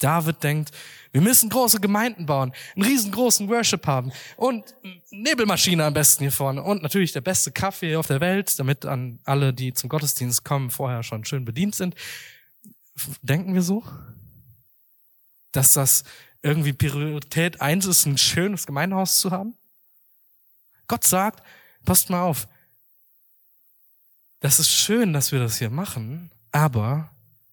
David 0.00 0.42
denkt, 0.42 0.70
wir 1.12 1.20
müssen 1.20 1.50
große 1.50 1.80
Gemeinden 1.80 2.26
bauen, 2.26 2.52
einen 2.74 2.84
riesengroßen 2.84 3.48
Worship 3.48 3.86
haben 3.86 4.12
und 4.36 4.74
Nebelmaschine 5.10 5.84
am 5.84 5.94
besten 5.94 6.24
hier 6.24 6.32
vorne 6.32 6.62
und 6.62 6.82
natürlich 6.82 7.12
der 7.12 7.20
beste 7.20 7.52
Kaffee 7.52 7.96
auf 7.96 8.06
der 8.06 8.20
Welt, 8.20 8.58
damit 8.58 8.86
an 8.86 9.20
alle, 9.24 9.52
die 9.52 9.72
zum 9.72 9.88
Gottesdienst 9.88 10.44
kommen, 10.44 10.70
vorher 10.70 11.02
schon 11.02 11.24
schön 11.24 11.44
bedient 11.44 11.74
sind. 11.74 11.94
Denken 13.22 13.54
wir 13.54 13.62
so? 13.62 13.84
Dass 15.52 15.72
das 15.72 16.04
irgendwie 16.42 16.72
Priorität 16.72 17.60
eins 17.60 17.86
ist, 17.86 18.06
ein 18.06 18.18
schönes 18.18 18.66
Gemeinhaus 18.66 19.20
zu 19.20 19.30
haben? 19.30 19.54
Gott 20.86 21.04
sagt, 21.04 21.44
passt 21.84 22.10
mal 22.10 22.22
auf, 22.22 22.48
das 24.40 24.58
ist 24.58 24.70
schön, 24.70 25.12
dass 25.12 25.32
wir 25.32 25.38
das 25.38 25.58
hier 25.58 25.70
machen, 25.70 26.30
aber 26.50 27.10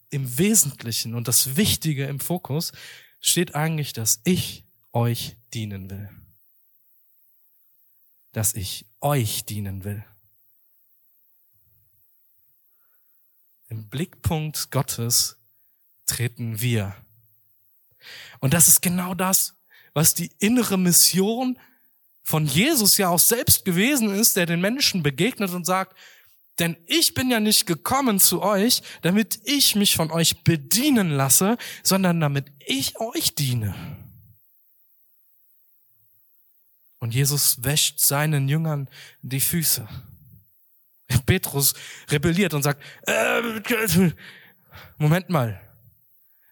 im 0.10 0.38
Wesentlichen 0.38 1.16
und 1.16 1.28
das 1.28 1.56
Wichtige 1.56 2.06
im 2.06 2.20
Fokus 2.20 2.72
steht 3.20 3.56
eigentlich, 3.56 3.94
dass 3.94 4.22
ich 4.24 4.64
euch 4.94 5.36
dienen 5.54 5.90
will. 5.90 6.10
Dass 8.32 8.54
ich 8.54 8.86
euch 9.02 9.46
dienen 9.46 9.84
will. 9.84 10.04
Im 13.70 13.90
Blickpunkt 13.90 14.72
Gottes 14.72 15.38
treten 16.06 16.62
wir. 16.62 16.96
Und 18.40 18.54
das 18.54 18.68
ist 18.68 18.82
genau 18.82 19.14
das, 19.14 19.56
was 19.94 20.14
die 20.14 20.32
innere 20.40 20.78
Mission 20.78 21.60
von 22.24 22.46
Jesus 22.46 22.98
ja 22.98 23.10
auch 23.10 23.20
selbst 23.20 23.66
gewesen 23.66 24.14
ist, 24.14 24.36
der 24.36 24.46
den 24.46 24.62
Menschen 24.62 25.04
begegnet 25.04 25.52
und 25.52 25.66
sagt, 25.66 25.98
denn 26.60 26.76
ich 26.88 27.14
bin 27.14 27.30
ja 27.30 27.40
nicht 27.40 27.66
gekommen 27.66 28.20
zu 28.20 28.42
euch, 28.42 28.82
damit 29.02 29.40
ich 29.44 29.76
mich 29.76 29.96
von 29.96 30.12
euch 30.12 30.44
bedienen 30.44 31.12
lasse, 31.12 31.58
sondern 31.84 32.20
damit 32.20 32.52
ich 32.66 33.00
euch 33.00 33.36
diene. 33.36 33.76
Und 37.00 37.14
Jesus 37.14 37.64
wäscht 37.64 38.00
seinen 38.00 38.48
Jüngern 38.48 38.90
die 39.22 39.40
Füße. 39.40 39.88
Petrus 41.26 41.74
rebelliert 42.10 42.54
und 42.54 42.64
sagt, 42.64 42.84
äh, 43.06 43.42
Moment 44.98 45.30
mal, 45.30 45.62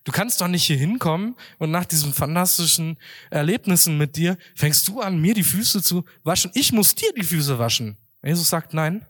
du 0.03 0.11
kannst 0.11 0.39
doch 0.39 0.47
nicht 0.47 0.63
hier 0.63 0.77
hinkommen 0.77 1.35
und 1.57 1.71
nach 1.71 1.85
diesen 1.85 2.13
fantastischen 2.13 2.97
Erlebnissen 3.31 3.97
mit 3.97 4.15
dir 4.15 4.37
fängst 4.55 4.87
du 4.87 5.01
an, 5.01 5.19
mir 5.19 5.33
die 5.33 5.43
Füße 5.43 5.81
zu 5.81 6.05
waschen. 6.23 6.51
Ich 6.53 6.71
muss 6.71 6.95
dir 6.95 7.11
die 7.13 7.23
Füße 7.23 7.57
waschen. 7.57 7.97
Jesus 8.23 8.49
sagt, 8.49 8.73
nein, 8.73 9.05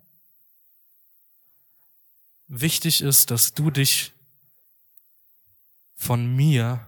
wichtig 2.48 3.02
ist, 3.02 3.32
dass 3.32 3.54
du 3.54 3.72
dich 3.72 4.12
von 5.96 6.36
mir 6.36 6.86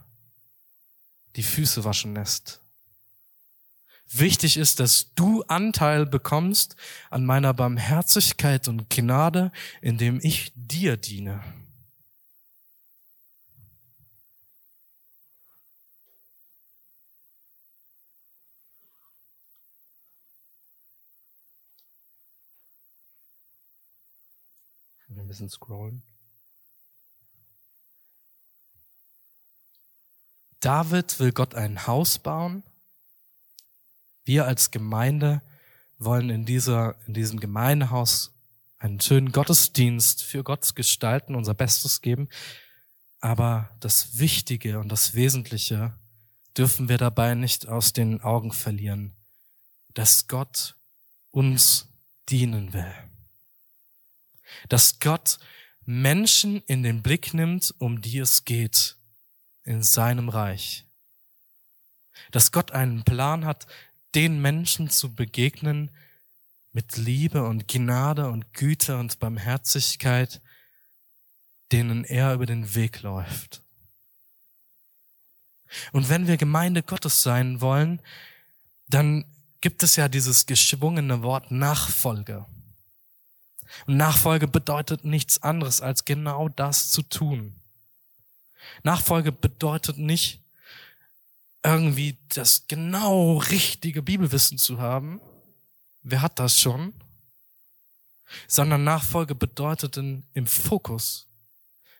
die 1.35 1.43
Füße 1.43 1.83
waschen 1.83 2.15
lässt. 2.15 2.59
Wichtig 4.09 4.57
ist, 4.57 4.79
dass 4.79 5.13
du 5.15 5.43
Anteil 5.43 6.05
bekommst 6.05 6.75
an 7.09 7.25
meiner 7.25 7.53
Barmherzigkeit 7.53 8.67
und 8.67 8.89
Gnade, 8.89 9.51
indem 9.81 10.19
ich 10.23 10.53
dir 10.55 10.95
diene. 10.95 11.43
Ein 25.19 25.27
bisschen 25.27 25.49
scrollen. 25.49 26.03
David 30.59 31.19
will 31.19 31.31
Gott 31.31 31.55
ein 31.55 31.85
Haus 31.87 32.17
bauen. 32.17 32.63
Wir 34.25 34.45
als 34.45 34.71
Gemeinde 34.71 35.41
wollen 35.99 36.29
in, 36.29 36.45
dieser, 36.45 36.95
in 37.05 37.13
diesem 37.13 37.39
Gemeindehaus 37.39 38.33
einen 38.79 38.99
schönen 38.99 39.31
Gottesdienst 39.31 40.23
für 40.23 40.43
Gott 40.43 40.75
gestalten, 40.75 41.35
unser 41.35 41.53
Bestes 41.53 42.01
geben. 42.01 42.27
Aber 43.19 43.69
das 43.79 44.19
Wichtige 44.19 44.79
und 44.79 44.89
das 44.89 45.13
Wesentliche 45.13 45.93
dürfen 46.57 46.89
wir 46.89 46.97
dabei 46.97 47.35
nicht 47.35 47.67
aus 47.67 47.93
den 47.93 48.21
Augen 48.21 48.51
verlieren, 48.51 49.15
dass 49.93 50.27
Gott 50.27 50.75
uns 51.31 51.87
dienen 52.29 52.73
will. 52.73 53.06
Dass 54.69 54.99
Gott 54.99 55.39
Menschen 55.85 56.61
in 56.67 56.83
den 56.83 57.01
Blick 57.01 57.33
nimmt, 57.33 57.73
um 57.79 58.01
die 58.01 58.19
es 58.19 58.45
geht 58.45 58.97
in 59.63 59.83
seinem 59.83 60.29
Reich. 60.29 60.85
Dass 62.31 62.51
Gott 62.51 62.71
einen 62.71 63.03
Plan 63.03 63.45
hat, 63.45 63.67
den 64.15 64.41
Menschen 64.41 64.89
zu 64.89 65.13
begegnen 65.13 65.91
mit 66.71 66.97
Liebe 66.97 67.43
und 67.43 67.67
Gnade 67.67 68.29
und 68.29 68.53
Güte 68.53 68.97
und 68.97 69.19
Barmherzigkeit, 69.19 70.41
denen 71.71 72.03
er 72.03 72.33
über 72.33 72.45
den 72.45 72.75
Weg 72.75 73.01
läuft. 73.01 73.61
Und 75.91 76.09
wenn 76.09 76.27
wir 76.27 76.37
Gemeinde 76.37 76.83
Gottes 76.83 77.23
sein 77.23 77.61
wollen, 77.61 78.01
dann 78.87 79.25
gibt 79.61 79.83
es 79.83 79.95
ja 79.95 80.07
dieses 80.07 80.45
geschwungene 80.45 81.23
Wort 81.23 81.51
Nachfolge. 81.51 82.45
Und 83.85 83.97
Nachfolge 83.97 84.47
bedeutet 84.47 85.05
nichts 85.05 85.41
anderes, 85.43 85.81
als 85.81 86.05
genau 86.05 86.49
das 86.49 86.91
zu 86.91 87.01
tun. 87.01 87.55
Nachfolge 88.83 89.31
bedeutet 89.31 89.97
nicht 89.97 90.41
irgendwie 91.63 92.17
das 92.33 92.67
genau 92.67 93.37
richtige 93.37 94.01
Bibelwissen 94.01 94.57
zu 94.57 94.79
haben. 94.79 95.19
Wer 96.03 96.21
hat 96.21 96.39
das 96.39 96.59
schon? 96.59 96.93
Sondern 98.47 98.83
Nachfolge 98.83 99.35
bedeutet 99.35 99.97
in, 99.97 100.23
im 100.33 100.47
Fokus 100.47 101.27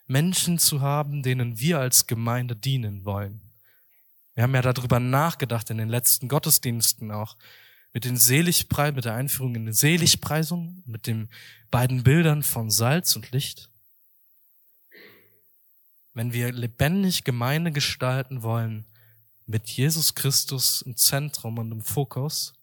Menschen 0.07 0.57
zu 0.57 0.81
haben, 0.81 1.21
denen 1.21 1.59
wir 1.59 1.79
als 1.79 2.07
Gemeinde 2.07 2.55
dienen 2.55 3.03
wollen. 3.03 3.41
Wir 4.35 4.43
haben 4.43 4.55
ja 4.55 4.61
darüber 4.61 4.99
nachgedacht 4.99 5.69
in 5.69 5.77
den 5.77 5.89
letzten 5.89 6.29
Gottesdiensten 6.29 7.11
auch. 7.11 7.35
Mit 7.93 8.05
den 8.05 8.17
Seligpreis, 8.17 8.93
mit 8.93 9.05
der 9.05 9.15
Einführung 9.15 9.55
in 9.55 9.65
die 9.65 9.73
Seligpreisung, 9.73 10.83
mit 10.85 11.07
den 11.07 11.29
beiden 11.71 12.03
Bildern 12.03 12.43
von 12.43 12.69
Salz 12.69 13.15
und 13.15 13.31
Licht. 13.31 13.69
Wenn 16.13 16.33
wir 16.33 16.51
lebendig 16.51 17.23
Gemeinde 17.23 17.71
gestalten 17.71 18.43
wollen, 18.43 18.85
mit 19.45 19.69
Jesus 19.69 20.13
Christus 20.13 20.81
im 20.81 20.97
Zentrum 20.97 21.57
und 21.57 21.71
im 21.71 21.81
Fokus, 21.81 22.53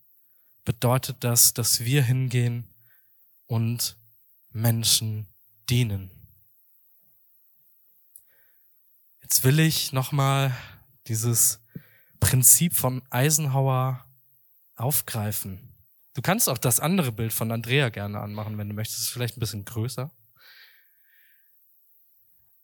bedeutet 0.65 1.19
das, 1.21 1.55
dass 1.55 1.85
wir 1.85 2.03
hingehen 2.03 2.65
und 3.47 3.97
Menschen 4.53 5.27
dienen. 5.69 6.11
Jetzt 9.23 9.45
will 9.45 9.59
ich 9.59 9.93
nochmal 9.93 10.55
dieses 11.09 11.61
Prinzip 12.21 12.75
von 12.75 13.03
Eisenhower 13.11 14.04
aufgreifen. 14.77 15.75
Du 16.15 16.23
kannst 16.23 16.49
auch 16.49 16.59
das 16.59 16.81
andere 16.81 17.13
Bild 17.13 17.33
von 17.33 17.51
Andrea 17.51 17.89
gerne 17.89 18.21
anmachen, 18.21 18.57
wenn 18.59 18.69
du 18.69 18.75
möchtest. 18.75 19.01
Es 19.01 19.07
ist 19.07 19.13
vielleicht 19.13 19.37
ein 19.37 19.41
bisschen 19.41 19.65
größer. 19.65 20.11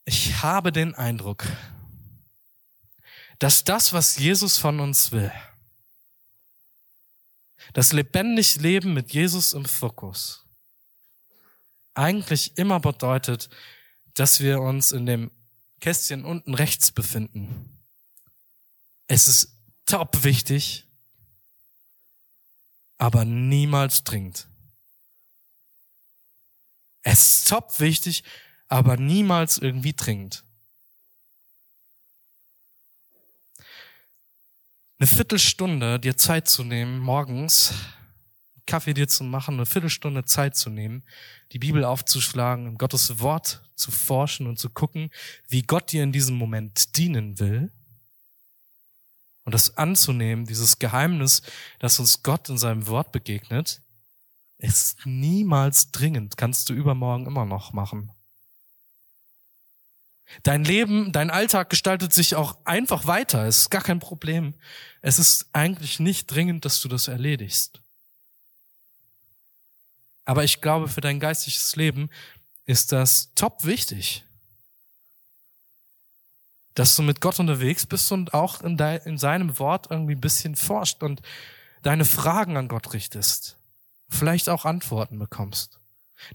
Ich 0.05 0.43
habe 0.43 0.73
den 0.73 0.95
Eindruck, 0.95 1.47
dass 3.39 3.65
das, 3.65 3.93
was 3.93 4.19
Jesus 4.19 4.59
von 4.59 4.81
uns 4.81 5.13
will, 5.13 5.33
das 7.73 7.93
lebendig 7.93 8.57
Leben 8.57 8.95
mit 8.95 9.13
Jesus 9.13 9.53
im 9.53 9.65
Fokus, 9.65 10.45
eigentlich 11.95 12.57
immer 12.57 12.81
bedeutet, 12.81 13.49
dass 14.15 14.41
wir 14.41 14.61
uns 14.61 14.93
in 14.93 15.07
dem 15.07 15.31
Kästchen 15.81 16.25
unten 16.25 16.55
rechts 16.55 16.91
befinden. 16.91 17.79
Es 19.07 19.29
ist 19.29 19.57
top 19.87 20.25
wichtig, 20.25 20.87
aber 23.01 23.25
niemals 23.25 24.05
dringend. 24.05 24.47
Es 27.03 27.37
ist 27.37 27.49
top 27.49 27.81
wichtig, 27.81 28.23
aber 28.69 28.99
niemals 28.99 29.57
irgendwie 29.57 29.95
dringend. 29.95 30.45
Eine 34.99 35.07
Viertelstunde 35.07 35.99
dir 35.99 36.19
Zeit 36.19 36.47
zu 36.47 36.63
nehmen, 36.63 36.99
morgens 36.99 37.73
Kaffee 38.67 38.93
dir 38.93 39.09
zu 39.09 39.25
machen, 39.25 39.55
eine 39.55 39.65
Viertelstunde 39.65 40.27
Zeit 40.27 40.55
zu 40.55 40.69
nehmen, 40.69 41.03
die 41.53 41.59
Bibel 41.59 41.85
aufzuschlagen, 41.85 42.67
in 42.67 42.77
Gottes 42.77 43.19
Wort 43.19 43.63
zu 43.77 43.91
forschen 43.91 44.47
und 44.47 44.59
zu 44.59 44.69
gucken, 44.69 45.11
wie 45.49 45.63
Gott 45.63 45.91
dir 45.91 46.03
in 46.03 46.13
diesem 46.13 46.37
Moment 46.37 46.99
dienen 46.99 47.39
will 47.39 47.73
und 49.51 49.55
das 49.55 49.77
anzunehmen, 49.77 50.47
dieses 50.47 50.79
Geheimnis, 50.79 51.43
dass 51.81 51.99
uns 51.99 52.23
Gott 52.23 52.49
in 52.49 52.57
seinem 52.57 52.87
Wort 52.87 53.11
begegnet, 53.11 53.83
ist 54.59 55.05
niemals 55.05 55.91
dringend, 55.91 56.37
kannst 56.37 56.69
du 56.69 56.73
übermorgen 56.73 57.27
immer 57.27 57.45
noch 57.47 57.73
machen. 57.73 58.13
Dein 60.45 60.63
Leben, 60.63 61.11
dein 61.11 61.31
Alltag 61.31 61.69
gestaltet 61.69 62.13
sich 62.13 62.37
auch 62.37 62.59
einfach 62.65 63.09
weiter, 63.09 63.45
es 63.49 63.63
ist 63.63 63.71
gar 63.71 63.83
kein 63.83 63.99
Problem. 63.99 64.55
Es 65.03 65.19
ist 65.19 65.49
eigentlich 65.53 65.99
nicht 65.99 66.29
dringend, 66.29 66.65
dass 66.65 66.81
du 66.81 66.87
das 66.87 67.09
erledigst. 67.09 67.81
Aber 70.25 70.45
ich 70.45 70.61
glaube, 70.61 70.87
für 70.87 71.01
dein 71.01 71.19
geistiges 71.19 71.75
Leben 71.75 72.09
ist 72.67 72.93
das 72.93 73.35
top 73.35 73.65
wichtig 73.65 74.25
dass 76.75 76.97
du 76.97 77.03
mit 77.03 77.21
Gott 77.21 77.41
unterwegs 77.41 77.87
bist 77.87 78.11
und 78.13 78.35
auch 78.35 78.63
in, 78.63 78.77
de, 78.77 79.01
in 79.05 79.19
seinem 79.19 79.59
Wort 79.59 79.89
irgendwie 79.91 80.15
ein 80.15 80.21
bisschen 80.21 80.57
forscht 80.57 81.03
und 81.03 81.21
deine 81.83 82.05
Fragen 82.05 82.57
an 82.57 82.69
Gott 82.69 82.93
richtest. 82.93 83.57
Vielleicht 84.09 84.49
auch 84.49 84.65
Antworten 84.65 85.19
bekommst. 85.19 85.79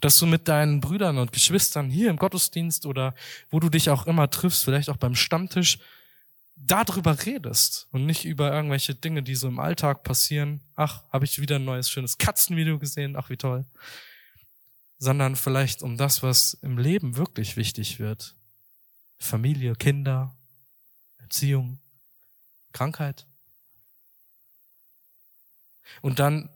Dass 0.02 0.18
du 0.18 0.26
mit 0.26 0.48
deinen 0.48 0.82
Brüdern 0.82 1.20
und 1.20 1.32
Geschwistern 1.32 1.90
hier 1.90 2.10
im 2.10 2.18
Gottesdienst 2.18 2.86
oder 2.86 3.14
wo 3.52 3.60
du 3.60 3.70
dich 3.70 3.90
auch 3.90 4.08
immer 4.08 4.30
triffst, 4.30 4.64
vielleicht 4.64 4.90
auch 4.90 4.98
beim 4.98 5.16
Stammtisch, 5.16 5.80
darüber 6.56 7.26
redest 7.26 7.88
und 7.92 8.06
nicht 8.06 8.26
über 8.26 8.52
irgendwelche 8.52 8.96
Dinge, 8.96 9.22
die 9.22 9.36
so 9.36 9.48
im 9.48 9.60
Alltag 9.60 10.04
passieren. 10.04 10.62
Ach, 10.76 11.04
habe 11.12 11.26
ich 11.26 11.40
wieder 11.40 11.58
ein 11.58 11.66
neues 11.66 11.90
schönes 11.90 12.18
Katzenvideo 12.18 12.80
gesehen, 12.80 13.16
ach 13.16 13.30
wie 13.30 13.38
toll. 13.38 13.66
Sondern 14.98 15.36
vielleicht 15.36 15.84
um 15.84 15.98
das, 15.98 16.24
was 16.24 16.56
im 16.62 16.78
Leben 16.78 17.18
wirklich 17.18 17.58
wichtig 17.58 18.00
wird. 18.00 18.36
Familie, 19.18 19.76
Kinder, 19.76 20.36
Erziehung, 21.18 21.80
Krankheit. 22.72 23.26
Und 26.02 26.20
dann 26.20 26.50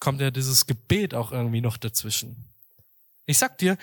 kommt 0.00 0.20
ja 0.20 0.30
dieses 0.30 0.66
Gebet 0.66 1.14
auch 1.14 1.32
irgendwie 1.32 1.60
noch 1.60 1.76
dazwischen. 1.76 2.36
Ich 3.26 3.38
sag 3.38 3.58
dir, 3.58 3.78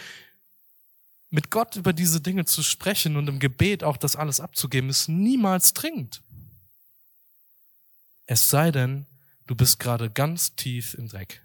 mit 1.29 1.51
Gott 1.51 1.75
über 1.75 1.93
diese 1.93 2.21
Dinge 2.21 2.45
zu 2.45 2.63
sprechen 2.63 3.15
und 3.15 3.27
im 3.27 3.39
Gebet 3.39 3.83
auch 3.83 3.97
das 3.97 4.15
alles 4.15 4.39
abzugeben, 4.39 4.89
ist 4.89 5.07
niemals 5.07 5.73
dringend. 5.73 6.21
Es 8.25 8.49
sei 8.49 8.71
denn, 8.71 9.05
du 9.47 9.55
bist 9.55 9.79
gerade 9.79 10.09
ganz 10.09 10.55
tief 10.55 10.93
im 10.95 11.07
Dreck. 11.07 11.41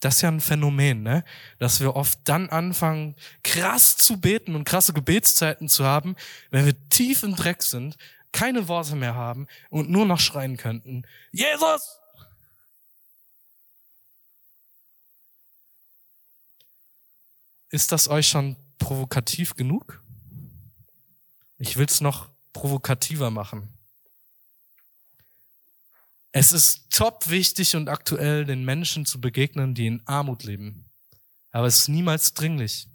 Das 0.00 0.16
ist 0.16 0.22
ja 0.22 0.30
ein 0.30 0.40
Phänomen, 0.40 1.02
ne? 1.02 1.24
dass 1.58 1.80
wir 1.80 1.94
oft 1.94 2.18
dann 2.24 2.48
anfangen, 2.48 3.14
krass 3.42 3.98
zu 3.98 4.18
beten 4.18 4.54
und 4.54 4.64
krasse 4.64 4.94
Gebetszeiten 4.94 5.68
zu 5.68 5.84
haben, 5.84 6.16
wenn 6.50 6.64
wir 6.64 6.88
tief 6.88 7.22
im 7.22 7.36
Dreck 7.36 7.62
sind, 7.62 7.96
keine 8.32 8.68
Worte 8.68 8.96
mehr 8.96 9.14
haben 9.14 9.46
und 9.68 9.90
nur 9.90 10.06
noch 10.06 10.18
schreien 10.18 10.56
könnten, 10.56 11.04
Jesus! 11.32 11.98
Ist 17.72 17.92
das 17.92 18.08
euch 18.08 18.26
schon 18.26 18.56
provokativ 18.78 19.54
genug? 19.54 20.02
Ich 21.58 21.76
will 21.76 21.86
es 21.86 22.00
noch 22.00 22.28
provokativer 22.52 23.30
machen. 23.30 23.68
Es 26.32 26.52
ist 26.52 26.90
top 26.90 27.28
wichtig 27.28 27.74
und 27.74 27.88
aktuell, 27.88 28.44
den 28.44 28.64
Menschen 28.64 29.04
zu 29.04 29.20
begegnen, 29.20 29.74
die 29.74 29.86
in 29.86 30.02
Armut 30.06 30.44
leben. 30.44 30.84
Aber 31.50 31.66
es 31.66 31.80
ist 31.80 31.88
niemals 31.88 32.34
dringlich. 32.34 32.86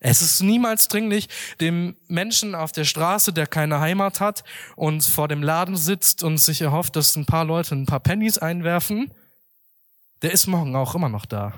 Es 0.00 0.22
ist 0.22 0.42
niemals 0.42 0.86
dringlich, 0.86 1.28
dem 1.60 1.96
Menschen 2.06 2.54
auf 2.54 2.70
der 2.70 2.84
Straße, 2.84 3.32
der 3.32 3.48
keine 3.48 3.80
Heimat 3.80 4.20
hat 4.20 4.44
und 4.76 5.02
vor 5.02 5.26
dem 5.26 5.42
Laden 5.42 5.76
sitzt 5.76 6.22
und 6.22 6.38
sich 6.38 6.60
erhofft, 6.60 6.94
dass 6.94 7.16
ein 7.16 7.26
paar 7.26 7.44
Leute 7.44 7.74
ein 7.74 7.86
paar 7.86 8.00
Pennies 8.00 8.38
einwerfen, 8.38 9.10
der 10.22 10.32
ist 10.32 10.46
morgen 10.46 10.76
auch 10.76 10.94
immer 10.94 11.08
noch 11.08 11.26
da. 11.26 11.52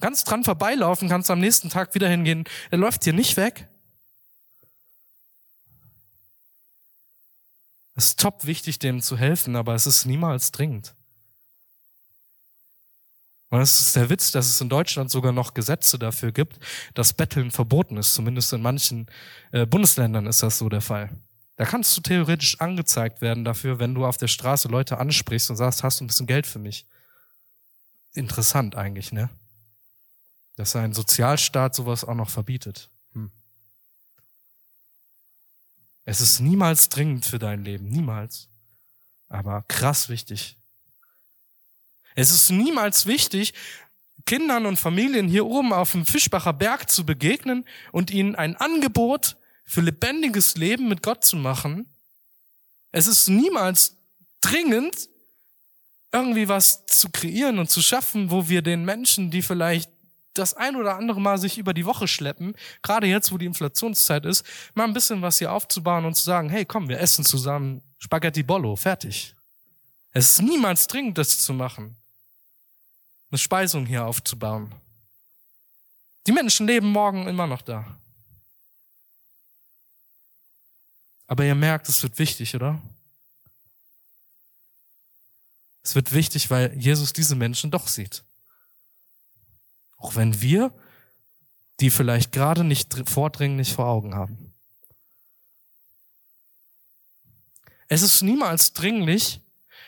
Ganz 0.00 0.24
dran 0.24 0.44
vorbeilaufen, 0.44 1.08
kannst 1.08 1.30
am 1.30 1.40
nächsten 1.40 1.70
Tag 1.70 1.94
wieder 1.94 2.08
hingehen. 2.08 2.44
Er 2.70 2.78
läuft 2.78 3.04
hier 3.04 3.12
nicht 3.12 3.36
weg. 3.36 3.66
Es 7.98 8.10
ist 8.10 8.20
top 8.20 8.46
wichtig, 8.46 8.78
dem 8.78 9.02
zu 9.02 9.18
helfen, 9.18 9.56
aber 9.56 9.74
es 9.74 9.84
ist 9.84 10.04
niemals 10.04 10.52
dringend. 10.52 10.94
Und 13.48 13.60
es 13.60 13.80
ist 13.80 13.96
der 13.96 14.08
Witz, 14.08 14.30
dass 14.30 14.46
es 14.46 14.60
in 14.60 14.68
Deutschland 14.68 15.10
sogar 15.10 15.32
noch 15.32 15.52
Gesetze 15.52 15.98
dafür 15.98 16.30
gibt, 16.30 16.60
dass 16.94 17.12
Betteln 17.12 17.50
verboten 17.50 17.96
ist. 17.96 18.14
Zumindest 18.14 18.52
in 18.52 18.62
manchen 18.62 19.08
äh, 19.50 19.66
Bundesländern 19.66 20.26
ist 20.26 20.44
das 20.44 20.58
so 20.58 20.68
der 20.68 20.80
Fall. 20.80 21.10
Da 21.56 21.64
kannst 21.64 21.96
du 21.96 22.00
theoretisch 22.00 22.60
angezeigt 22.60 23.20
werden 23.20 23.44
dafür, 23.44 23.80
wenn 23.80 23.96
du 23.96 24.06
auf 24.06 24.16
der 24.16 24.28
Straße 24.28 24.68
Leute 24.68 24.98
ansprichst 24.98 25.50
und 25.50 25.56
sagst, 25.56 25.82
hast 25.82 25.98
du 25.98 26.04
ein 26.04 26.06
bisschen 26.06 26.28
Geld 26.28 26.46
für 26.46 26.60
mich? 26.60 26.86
Interessant 28.12 28.76
eigentlich, 28.76 29.10
ne? 29.10 29.28
Dass 30.54 30.76
ein 30.76 30.92
Sozialstaat 30.92 31.74
sowas 31.74 32.04
auch 32.04 32.14
noch 32.14 32.30
verbietet. 32.30 32.90
Es 36.08 36.22
ist 36.22 36.40
niemals 36.40 36.88
dringend 36.88 37.26
für 37.26 37.38
dein 37.38 37.64
Leben, 37.64 37.86
niemals. 37.86 38.48
Aber 39.28 39.62
krass 39.68 40.08
wichtig. 40.08 40.56
Es 42.14 42.30
ist 42.30 42.50
niemals 42.50 43.04
wichtig, 43.04 43.52
Kindern 44.24 44.64
und 44.64 44.78
Familien 44.78 45.28
hier 45.28 45.44
oben 45.44 45.74
auf 45.74 45.92
dem 45.92 46.06
Fischbacher 46.06 46.54
Berg 46.54 46.88
zu 46.88 47.04
begegnen 47.04 47.66
und 47.92 48.10
ihnen 48.10 48.36
ein 48.36 48.56
Angebot 48.56 49.36
für 49.64 49.82
lebendiges 49.82 50.56
Leben 50.56 50.88
mit 50.88 51.02
Gott 51.02 51.26
zu 51.26 51.36
machen. 51.36 51.86
Es 52.90 53.06
ist 53.06 53.28
niemals 53.28 53.98
dringend, 54.40 55.10
irgendwie 56.10 56.48
was 56.48 56.86
zu 56.86 57.10
kreieren 57.10 57.58
und 57.58 57.68
zu 57.68 57.82
schaffen, 57.82 58.30
wo 58.30 58.48
wir 58.48 58.62
den 58.62 58.86
Menschen, 58.86 59.30
die 59.30 59.42
vielleicht 59.42 59.90
das 60.38 60.54
ein 60.54 60.76
oder 60.76 60.96
andere 60.96 61.20
Mal 61.20 61.38
sich 61.38 61.58
über 61.58 61.74
die 61.74 61.86
Woche 61.86 62.08
schleppen, 62.08 62.54
gerade 62.82 63.06
jetzt, 63.06 63.32
wo 63.32 63.38
die 63.38 63.46
Inflationszeit 63.46 64.24
ist, 64.24 64.44
mal 64.74 64.84
ein 64.84 64.94
bisschen 64.94 65.22
was 65.22 65.38
hier 65.38 65.52
aufzubauen 65.52 66.04
und 66.04 66.14
zu 66.14 66.22
sagen, 66.22 66.48
hey, 66.48 66.64
komm, 66.64 66.88
wir 66.88 67.00
essen 67.00 67.24
zusammen 67.24 67.82
Spaghetti 67.98 68.42
Bollo, 68.42 68.76
fertig. 68.76 69.34
Es 70.12 70.32
ist 70.32 70.42
niemals 70.42 70.86
dringend, 70.86 71.18
das 71.18 71.38
zu 71.38 71.52
machen 71.52 71.96
eine 73.30 73.38
Speisung 73.38 73.86
hier 73.86 74.04
aufzubauen. 74.06 74.74
Die 76.26 76.32
Menschen 76.32 76.66
leben 76.66 76.88
morgen 76.88 77.26
immer 77.26 77.46
noch 77.46 77.62
da. 77.62 77.98
Aber 81.26 81.44
ihr 81.44 81.54
merkt, 81.54 81.88
es 81.88 82.02
wird 82.02 82.18
wichtig, 82.18 82.54
oder? 82.54 82.80
Es 85.82 85.94
wird 85.94 86.12
wichtig, 86.12 86.50
weil 86.50 86.74
Jesus 86.74 87.12
diese 87.12 87.34
Menschen 87.34 87.70
doch 87.70 87.86
sieht. 87.86 88.24
Auch 89.98 90.16
wenn 90.16 90.40
wir 90.40 90.72
die 91.80 91.90
vielleicht 91.90 92.32
gerade 92.32 92.64
nicht 92.64 93.08
vordringlich 93.08 93.72
vor 93.72 93.86
Augen 93.86 94.14
haben. 94.14 94.52
Es 97.88 98.02
ist 98.02 98.22
niemals 98.22 98.72
dringlich, 98.72 99.40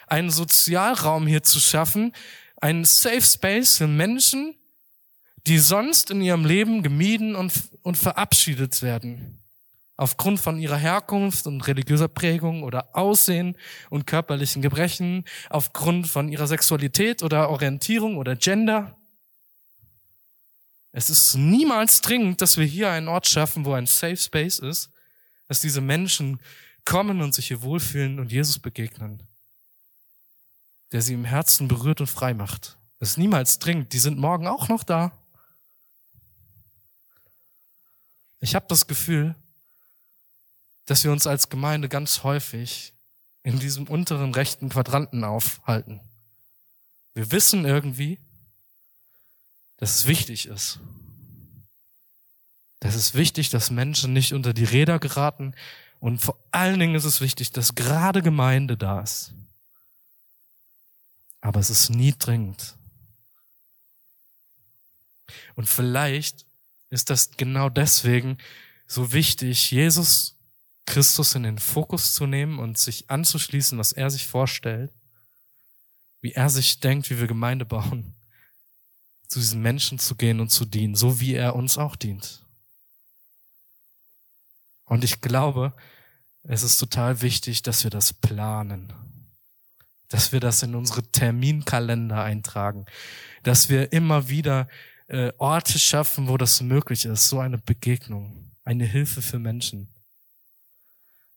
einen 0.07 0.31
Sozialraum 0.31 1.27
hier 1.27 1.43
zu 1.43 1.61
schaffen, 1.61 2.15
ein 2.61 2.85
Safe 2.85 3.23
Space 3.23 3.77
für 3.77 3.87
Menschen, 3.87 4.55
die 5.47 5.59
sonst 5.59 6.11
in 6.11 6.21
ihrem 6.23 6.45
Leben 6.45 6.83
gemieden 6.83 7.35
und, 7.35 7.53
und 7.83 7.97
verabschiedet 7.97 8.83
werden. 8.83 9.39
Aufgrund 9.97 10.41
von 10.41 10.59
ihrer 10.59 10.77
Herkunft 10.77 11.47
und 11.47 11.61
religiöser 11.67 12.09
Prägung 12.09 12.63
oder 12.63 12.97
Aussehen 12.97 13.57
und 13.91 14.07
körperlichen 14.07 14.63
Gebrechen, 14.63 15.25
aufgrund 15.51 16.09
von 16.09 16.29
ihrer 16.29 16.47
Sexualität 16.47 17.23
oder 17.23 17.51
Orientierung 17.51 18.17
oder 18.17 18.35
Gender. 18.37 18.97
Es 20.93 21.11
ist 21.11 21.35
niemals 21.35 22.01
dringend, 22.01 22.41
dass 22.43 22.57
wir 22.57 22.67
hier 22.67 22.91
einen 22.91 23.09
Ort 23.09 23.27
schaffen, 23.29 23.65
wo 23.65 23.73
ein 23.73 23.87
Safe 23.87 24.17
Space 24.17 24.59
ist, 24.59 24.91
dass 25.49 25.61
diese 25.61 25.81
Menschen 25.81 26.41
kommen 26.85 27.23
und 27.23 27.35
sich 27.35 27.49
hier 27.49 27.63
wohlfühlen 27.63 28.19
und 28.19 28.33
Jesus 28.33 28.59
begegnen 28.59 29.23
der 30.93 31.03
sie 31.03 31.15
im 31.15 31.25
Herzen 31.25 31.69
berührt 31.69 32.01
und 32.01 32.09
frei 32.09 32.35
macht. 32.35 32.77
Es 32.99 33.11
ist 33.11 33.19
niemals 33.19 33.59
dringend. 33.59 33.93
Die 33.93 33.99
sind 33.99 34.19
morgen 34.19 34.47
auch 34.47 34.69
noch 34.69 34.85
da. 34.85 35.13
Ich 38.41 38.55
habe 38.55 38.67
das 38.69 38.87
Gefühl, 38.87 39.35
dass 40.87 41.05
wir 41.05 41.13
uns 41.13 41.27
als 41.27 41.49
Gemeinde 41.49 41.89
ganz 41.89 42.25
häufig 42.25 42.93
in 43.43 43.59
diesem 43.59 43.87
unteren 43.87 44.35
rechten 44.35 44.69
Quadranten 44.69 45.25
aufhalten. 45.25 46.01
Wir 47.15 47.31
wissen 47.33 47.65
irgendwie, 47.65 48.19
dass 49.81 49.97
es 49.97 50.07
wichtig 50.07 50.47
ist. 50.47 50.79
Das 52.81 52.95
ist 52.95 53.15
wichtig, 53.15 53.51
dass 53.51 53.71
Menschen 53.71 54.13
nicht 54.13 54.33
unter 54.33 54.55
die 54.55 54.65
Räder 54.65 54.99
geraten. 54.99 55.55
Und 55.99 56.21
vor 56.21 56.39
allen 56.53 56.79
Dingen 56.79 56.95
ist 56.95 57.05
es 57.05 57.21
wichtig, 57.21 57.51
dass 57.53 57.75
gerade 57.75 58.23
Gemeinde 58.23 58.77
da 58.77 59.01
ist. 59.01 59.33
Aber 61.41 61.61
es 61.61 61.71
ist 61.71 61.91
nie 61.91 62.15
dringend. 62.17 62.77
Und 65.57 65.67
vielleicht 65.67 66.45
ist 66.91 67.11
das 67.11 67.31
genau 67.37 67.69
deswegen 67.69 68.39
so 68.87 69.13
wichtig, 69.13 69.71
Jesus 69.71 70.37
Christus 70.87 71.35
in 71.35 71.45
den 71.45 71.59
Fokus 71.59 72.15
zu 72.15 72.27
nehmen 72.27 72.59
und 72.59 72.79
sich 72.79 73.09
anzuschließen, 73.09 73.79
was 73.79 73.93
er 73.93 74.11
sich 74.11 74.27
vorstellt, 74.27 74.91
wie 76.21 76.33
er 76.33 76.51
sich 76.51 76.81
denkt, 76.81 77.09
wie 77.11 77.19
wir 77.19 77.27
Gemeinde 77.27 77.65
bauen, 77.65 78.15
zu 79.31 79.39
diesen 79.39 79.63
Menschen 79.63 79.99
zu 79.99 80.15
gehen 80.15 80.41
und 80.41 80.51
zu 80.51 80.67
dienen, 80.67 80.95
so 80.95 81.21
wie 81.21 81.35
er 81.35 81.57
uns 81.57 81.79
auch 81.79 81.97
dient. 81.97 82.45
Und 84.85 85.05
ich 85.05 85.23
glaube, 85.23 85.73
es 86.43 86.63
ist 86.63 86.79
total 86.79 87.23
wichtig, 87.23 87.63
dass 87.63 87.85
wir 87.85 87.91
das 87.91 88.13
planen 88.13 88.93
dass 90.11 90.33
wir 90.33 90.41
das 90.41 90.63
in 90.63 90.75
unsere 90.75 91.03
Terminkalender 91.03 92.23
eintragen, 92.23 92.85
dass 93.43 93.71
wir 93.71 93.93
immer 93.93 94.29
wieder 94.29 94.69
äh, 95.07 95.33
Orte 95.39 95.79
schaffen, 95.79 96.29
wo 96.29 96.37
das 96.37 96.61
möglich 96.61 97.07
ist, 97.07 97.29
so 97.29 97.39
eine 97.39 97.59
Begegnung, 97.59 98.51
eine 98.65 98.85
Hilfe 98.85 99.23
für 99.23 99.39
Menschen. 99.39 99.89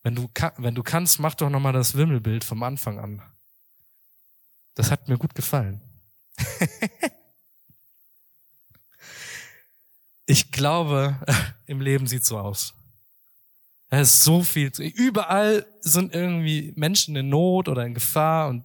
Wenn 0.01 0.15
du, 0.15 0.29
wenn 0.57 0.75
du 0.75 0.83
kannst, 0.83 1.19
mach 1.19 1.35
doch 1.35 1.49
nochmal 1.49 1.71
das 1.71 1.95
Wimmelbild 1.95 2.43
vom 2.43 2.61
Anfang 2.63 2.99
an. 2.99 3.21
Das 4.73 4.91
hat 4.91 5.07
mir 5.07 5.17
gut 5.17 5.33
gefallen. 5.35 5.79
ich 10.25 10.51
glaube, 10.51 11.17
im 11.65 11.81
Leben 11.81 12.07
sieht 12.07 12.25
so 12.25 12.37
aus. 12.37 12.73
Da 13.89 13.99
ist 14.01 14.23
so 14.23 14.41
viel. 14.41 14.71
Überall 14.79 15.65
sind 15.81 16.15
irgendwie 16.15 16.73
Menschen 16.75 17.15
in 17.15 17.29
Not 17.29 17.69
oder 17.69 17.85
in 17.85 17.93
Gefahr 17.93 18.49
und 18.49 18.63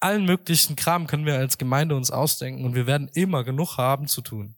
allen 0.00 0.24
möglichen 0.24 0.76
Kram 0.76 1.06
können 1.06 1.24
wir 1.24 1.36
als 1.38 1.58
Gemeinde 1.58 1.96
uns 1.96 2.10
ausdenken 2.10 2.64
und 2.64 2.74
wir 2.74 2.86
werden 2.86 3.08
immer 3.14 3.44
genug 3.44 3.76
haben 3.76 4.08
zu 4.08 4.22
tun. 4.22 4.54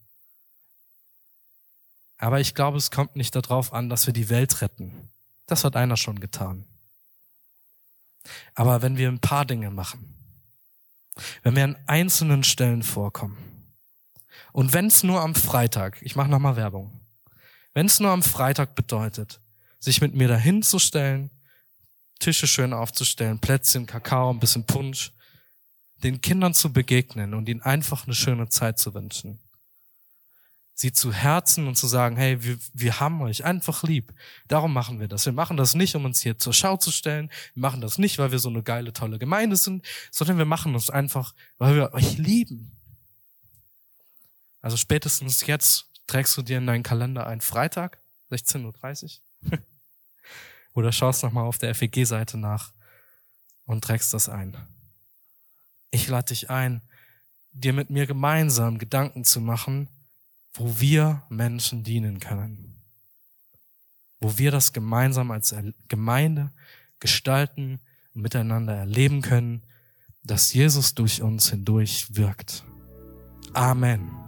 Aber 2.16 2.40
ich 2.40 2.54
glaube, 2.54 2.78
es 2.78 2.90
kommt 2.90 3.16
nicht 3.16 3.34
darauf 3.34 3.72
an, 3.72 3.88
dass 3.88 4.06
wir 4.06 4.14
die 4.14 4.28
Welt 4.28 4.60
retten. 4.60 4.92
Das 5.46 5.64
hat 5.64 5.76
einer 5.76 5.96
schon 5.96 6.20
getan. 6.20 6.64
Aber 8.54 8.82
wenn 8.82 8.96
wir 8.96 9.08
ein 9.08 9.20
paar 9.20 9.44
Dinge 9.44 9.70
machen, 9.70 10.14
wenn 11.42 11.54
wir 11.54 11.64
an 11.64 11.76
einzelnen 11.86 12.44
Stellen 12.44 12.82
vorkommen, 12.82 13.36
und 14.52 14.72
wenn 14.72 14.86
es 14.86 15.02
nur 15.02 15.20
am 15.20 15.34
Freitag, 15.34 15.98
ich 16.02 16.16
mache 16.16 16.28
nochmal 16.28 16.56
Werbung, 16.56 17.00
wenn 17.74 17.86
es 17.86 18.00
nur 18.00 18.10
am 18.10 18.22
Freitag 18.22 18.74
bedeutet, 18.74 19.40
sich 19.78 20.00
mit 20.00 20.14
mir 20.14 20.28
dahin 20.28 20.62
zu 20.62 20.78
stellen, 20.78 21.30
Tische 22.18 22.46
schön 22.46 22.72
aufzustellen, 22.72 23.38
Plätzchen, 23.38 23.86
Kakao, 23.86 24.30
ein 24.30 24.40
bisschen 24.40 24.64
Punsch, 24.64 25.12
den 26.02 26.20
Kindern 26.20 26.54
zu 26.54 26.72
begegnen 26.72 27.34
und 27.34 27.48
ihnen 27.48 27.62
einfach 27.62 28.04
eine 28.04 28.14
schöne 28.14 28.48
Zeit 28.48 28.78
zu 28.78 28.94
wünschen. 28.94 29.38
Sie 30.74 30.92
zu 30.92 31.12
Herzen 31.12 31.66
und 31.66 31.76
zu 31.76 31.88
sagen, 31.88 32.16
hey, 32.16 32.42
wir, 32.44 32.56
wir 32.72 33.00
haben 33.00 33.20
euch 33.20 33.44
einfach 33.44 33.82
lieb. 33.82 34.14
Darum 34.46 34.72
machen 34.72 35.00
wir 35.00 35.08
das. 35.08 35.26
Wir 35.26 35.32
machen 35.32 35.56
das 35.56 35.74
nicht, 35.74 35.96
um 35.96 36.04
uns 36.04 36.22
hier 36.22 36.38
zur 36.38 36.52
Schau 36.52 36.76
zu 36.76 36.92
stellen. 36.92 37.30
Wir 37.54 37.62
machen 37.62 37.80
das 37.80 37.98
nicht, 37.98 38.18
weil 38.18 38.30
wir 38.30 38.38
so 38.38 38.48
eine 38.48 38.62
geile, 38.62 38.92
tolle 38.92 39.18
Gemeinde 39.18 39.56
sind, 39.56 39.84
sondern 40.12 40.38
wir 40.38 40.44
machen 40.44 40.74
das 40.74 40.88
einfach, 40.88 41.34
weil 41.58 41.74
wir 41.74 41.94
euch 41.94 42.16
lieben. 42.18 42.77
Also 44.68 44.76
spätestens 44.76 45.46
jetzt 45.46 45.86
trägst 46.06 46.36
du 46.36 46.42
dir 46.42 46.58
in 46.58 46.66
deinen 46.66 46.82
Kalender 46.82 47.26
ein 47.26 47.40
Freitag, 47.40 48.02
16.30 48.30 49.20
Uhr. 49.50 49.58
Oder 50.74 50.92
schaust 50.92 51.22
nochmal 51.22 51.44
auf 51.44 51.56
der 51.56 51.74
FEG-Seite 51.74 52.36
nach 52.36 52.74
und 53.64 53.82
trägst 53.82 54.12
das 54.12 54.28
ein. 54.28 54.58
Ich 55.90 56.06
lade 56.06 56.26
dich 56.26 56.50
ein, 56.50 56.82
dir 57.52 57.72
mit 57.72 57.88
mir 57.88 58.06
gemeinsam 58.06 58.76
Gedanken 58.76 59.24
zu 59.24 59.40
machen, 59.40 59.88
wo 60.52 60.78
wir 60.78 61.22
Menschen 61.30 61.82
dienen 61.82 62.20
können. 62.20 62.84
Wo 64.20 64.36
wir 64.36 64.50
das 64.50 64.74
gemeinsam 64.74 65.30
als 65.30 65.54
Gemeinde 65.88 66.52
gestalten 67.00 67.80
und 68.12 68.20
miteinander 68.20 68.74
erleben 68.74 69.22
können, 69.22 69.62
dass 70.24 70.52
Jesus 70.52 70.94
durch 70.94 71.22
uns 71.22 71.48
hindurch 71.48 72.14
wirkt. 72.16 72.64
Amen. 73.54 74.27